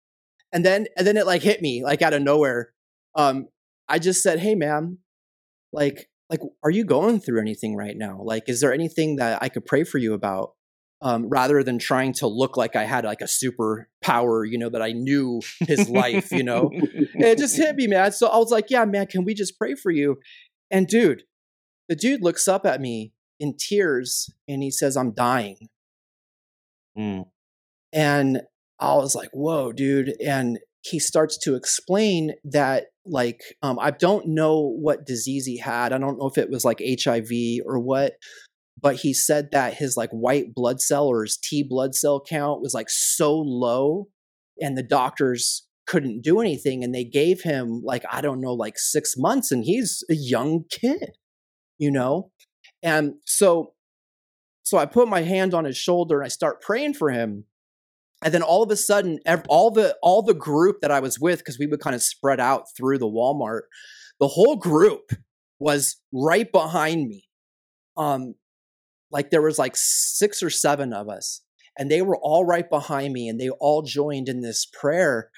[0.55, 2.73] and then and then it like hit me like out of nowhere.
[3.17, 3.49] Um,
[3.89, 4.99] I just said, "Hey, man,
[5.73, 8.21] like like are you going through anything right now?
[8.23, 10.53] Like, is there anything that I could pray for you about?"
[11.03, 14.71] Um, rather than trying to look like I had like a super power, you know,
[14.71, 18.11] that I knew his life, you know, it just hit me, man.
[18.13, 20.17] So I was like, yeah, man, can we just pray for you?
[20.71, 21.25] And dude,
[21.91, 25.69] the dude looks up at me in tears and he says, I'm dying.
[26.97, 27.27] Mm.
[27.93, 28.43] And
[28.79, 30.15] I was like, whoa, dude.
[30.25, 35.93] And he starts to explain that, like, um, I don't know what disease he had.
[35.93, 37.31] I don't know if it was like HIV
[37.65, 38.15] or what,
[38.81, 42.61] but he said that his like white blood cell or his T blood cell count
[42.61, 44.09] was like so low,
[44.61, 46.83] and the doctors couldn't do anything.
[46.83, 50.65] And they gave him like, I don't know, like six months, and he's a young
[50.71, 51.17] kid,
[51.79, 52.31] you know?
[52.83, 53.73] And so,
[54.63, 57.45] so I put my hand on his shoulder and I start praying for him
[58.25, 61.39] and then all of a sudden all the all the group that i was with
[61.39, 63.63] because we would kind of spread out through the walmart
[64.21, 65.13] the whole group
[65.59, 67.25] was right behind me.
[67.97, 68.35] Um
[69.11, 71.43] like there was like six or seven of us
[71.79, 75.31] and they were all right behind me and they all joined in this prayer.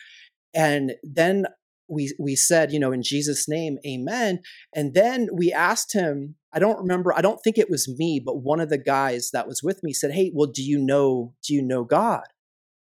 [0.54, 1.46] And then
[1.88, 4.40] we we said you know in jesus name amen.
[4.74, 8.42] And then we asked him i don't remember i don't think it was me but
[8.42, 11.54] one of the guys that was with me said hey well do you know do
[11.54, 12.24] you know god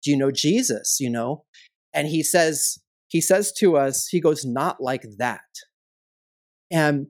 [0.07, 0.99] do you know Jesus?
[1.01, 1.45] You know?
[1.93, 2.79] And he says,
[3.09, 5.41] he says to us, he goes, not like that.
[6.71, 7.09] And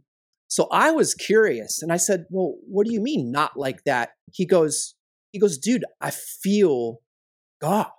[0.49, 4.11] so I was curious and I said, well, what do you mean not like that?
[4.33, 4.95] He goes,
[5.33, 7.01] he goes, dude, I feel
[7.61, 7.91] God.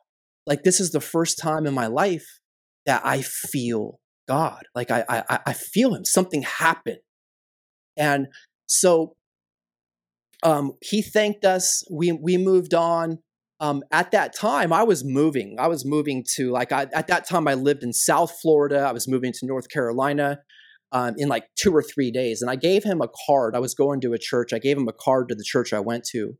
[0.45, 2.39] Like this is the first time in my life
[2.85, 4.63] that I feel God.
[4.73, 6.05] Like I, I, I feel him.
[6.05, 6.99] Something happened.
[7.97, 8.27] And
[8.65, 9.15] so
[10.43, 11.83] um, he thanked us.
[11.91, 13.19] We, we moved on
[13.59, 17.27] um, at that time i was moving i was moving to like I, at that
[17.27, 20.39] time i lived in south florida i was moving to north carolina
[20.91, 22.41] um, in like two or three days.
[22.41, 23.55] And I gave him a card.
[23.55, 24.53] I was going to a church.
[24.53, 26.37] I gave him a card to the church I went to.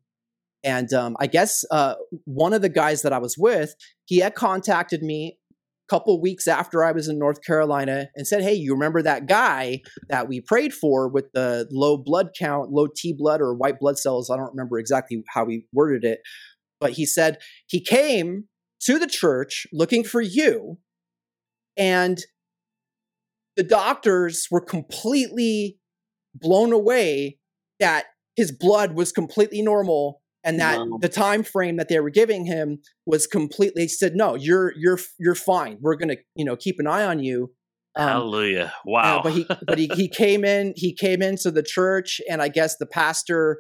[0.63, 1.95] And um, I guess uh,
[2.25, 3.73] one of the guys that I was with,
[4.05, 8.41] he had contacted me a couple weeks after I was in North Carolina and said,
[8.41, 12.87] Hey, you remember that guy that we prayed for with the low blood count, low
[12.93, 14.29] T blood or white blood cells?
[14.29, 16.19] I don't remember exactly how he worded it.
[16.79, 18.45] But he said he came
[18.81, 20.77] to the church looking for you.
[21.75, 22.19] And
[23.55, 25.79] the doctors were completely
[26.33, 27.39] blown away
[27.79, 28.05] that
[28.35, 30.97] his blood was completely normal and that wow.
[31.01, 35.35] the time frame that they were giving him was completely said no you're you're you're
[35.35, 37.51] fine we're going to you know keep an eye on you
[37.95, 41.63] um, hallelujah wow uh, but he but he, he came in he came into the
[41.63, 43.57] church and i guess the pastor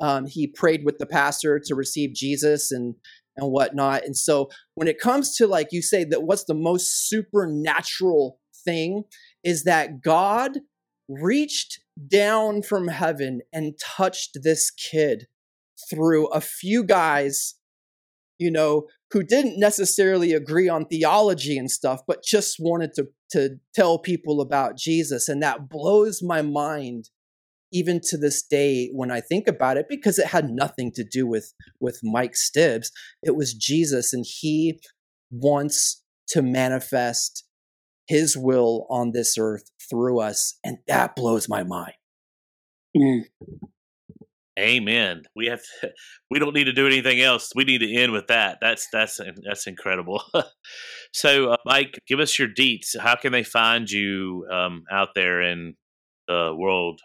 [0.00, 2.94] um, he prayed with the pastor to receive jesus and
[3.36, 7.08] and whatnot and so when it comes to like you say that what's the most
[7.08, 9.04] supernatural thing
[9.44, 10.58] is that God
[11.08, 15.26] reached down from heaven and touched this kid
[15.90, 17.54] through a few guys,
[18.38, 23.56] you know, who didn't necessarily agree on theology and stuff, but just wanted to, to
[23.74, 25.28] tell people about Jesus.
[25.28, 27.10] And that blows my mind
[27.72, 31.26] even to this day when I think about it, because it had nothing to do
[31.26, 32.90] with, with Mike Stibs.
[33.22, 34.80] It was Jesus, and he
[35.30, 37.44] wants to manifest
[38.06, 40.58] his will on this earth through us.
[40.64, 41.94] And that blows my mind.
[42.96, 43.22] Mm.
[44.58, 45.22] Amen.
[45.34, 45.60] We have
[46.30, 47.50] we don't need to do anything else.
[47.54, 48.58] We need to end with that.
[48.60, 50.22] That's that's that's incredible.
[51.12, 52.98] so, uh, Mike, give us your deets.
[52.98, 55.74] How can they find you um, out there in
[56.28, 57.00] the world?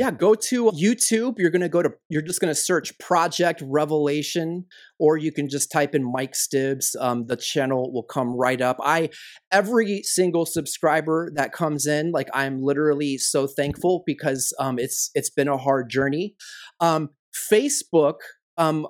[0.00, 1.34] Yeah, go to YouTube.
[1.36, 4.64] You're going to go to, you're just going to search Project Revelation,
[4.98, 6.96] or you can just type in Mike Stibs.
[6.98, 8.78] Um, the channel will come right up.
[8.82, 9.10] I,
[9.52, 15.28] every single subscriber that comes in, like I'm literally so thankful because um, it's, it's
[15.28, 16.34] been a hard journey.
[16.80, 17.10] Um,
[17.52, 18.20] Facebook,
[18.56, 18.86] um,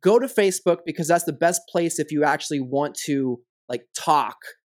[0.00, 4.36] go to Facebook because that's the best place if you actually want to like talk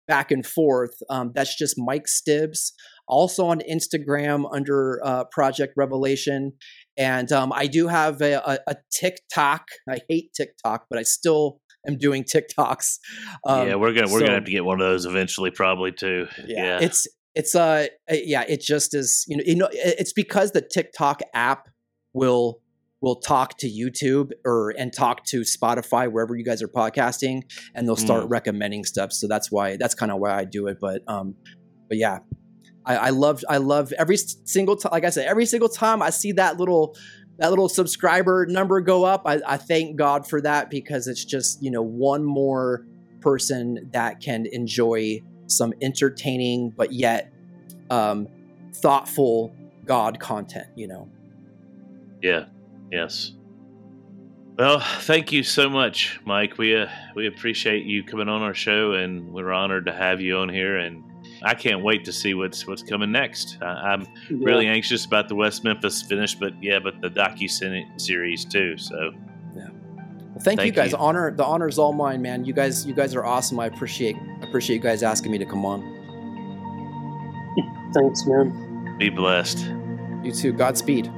[0.08, 0.96] back and forth.
[1.10, 2.72] Um, that's just Mike Stibs
[3.08, 6.54] also on Instagram under uh, Project Revelation.
[6.98, 9.66] And um, I do have a, a, a, TikTok.
[9.90, 13.00] I hate TikTok, but I still am doing TikToks.
[13.46, 15.92] Um, yeah, we're gonna we're so, gonna have to get one of those eventually, probably
[15.92, 16.28] too.
[16.46, 16.80] Yeah, yeah.
[16.82, 19.26] it's it's uh yeah, it just is.
[19.28, 21.68] You know, you know, it's because the TikTok app
[22.14, 22.62] will
[23.02, 27.42] will talk to YouTube or and talk to Spotify wherever you guys are podcasting,
[27.76, 28.30] and they'll start mm.
[28.30, 29.12] recommending stuff.
[29.12, 30.78] So that's why that's kind of why I do it.
[30.80, 31.36] But um,
[31.90, 32.20] but yeah,
[32.86, 34.92] I, I love I love every single time.
[34.92, 36.96] Like I said, every single time I see that little
[37.38, 41.62] that little subscriber number go up, I, I thank God for that because it's just
[41.62, 42.86] you know one more
[43.22, 47.32] person that can enjoy some entertaining but yet
[47.90, 48.28] um,
[48.74, 49.56] thoughtful
[49.86, 50.68] God content.
[50.76, 51.10] You know.
[52.22, 52.46] Yeah.
[52.92, 53.34] Yes.
[54.58, 56.60] Well, thank you so much, Mike.
[56.60, 60.38] We uh, we appreciate you coming on our show, and we're honored to have you
[60.38, 60.78] on here.
[60.78, 61.04] And
[61.44, 63.58] I can't wait to see what's what's coming next.
[63.62, 64.38] I, am yeah.
[64.42, 67.50] really anxious about the West Memphis finish, but yeah, but the docu
[68.00, 68.78] series too.
[68.78, 69.12] So
[69.56, 69.68] yeah.
[69.70, 70.92] Well, thank, thank you guys.
[70.92, 70.98] You.
[70.98, 72.46] Honor the honor is all mine, man.
[72.46, 73.60] You guys, you guys are awesome.
[73.60, 75.82] I appreciate appreciate you guys asking me to come on.
[77.94, 78.96] Thanks, man.
[78.98, 79.60] Be blessed.
[80.24, 80.54] You too.
[80.54, 81.12] Godspeed.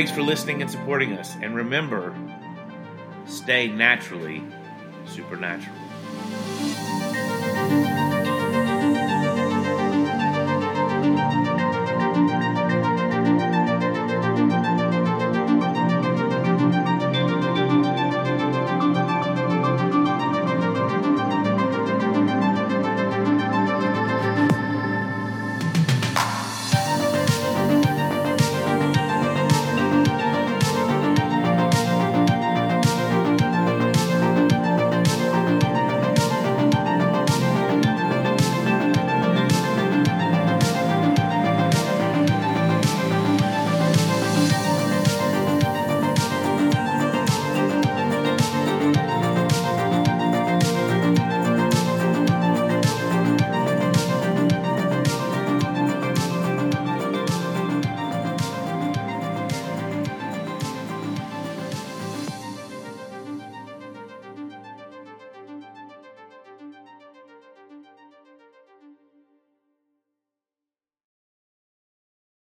[0.00, 1.36] Thanks for listening and supporting us.
[1.42, 2.16] And remember,
[3.26, 4.42] stay naturally
[5.04, 5.76] supernatural.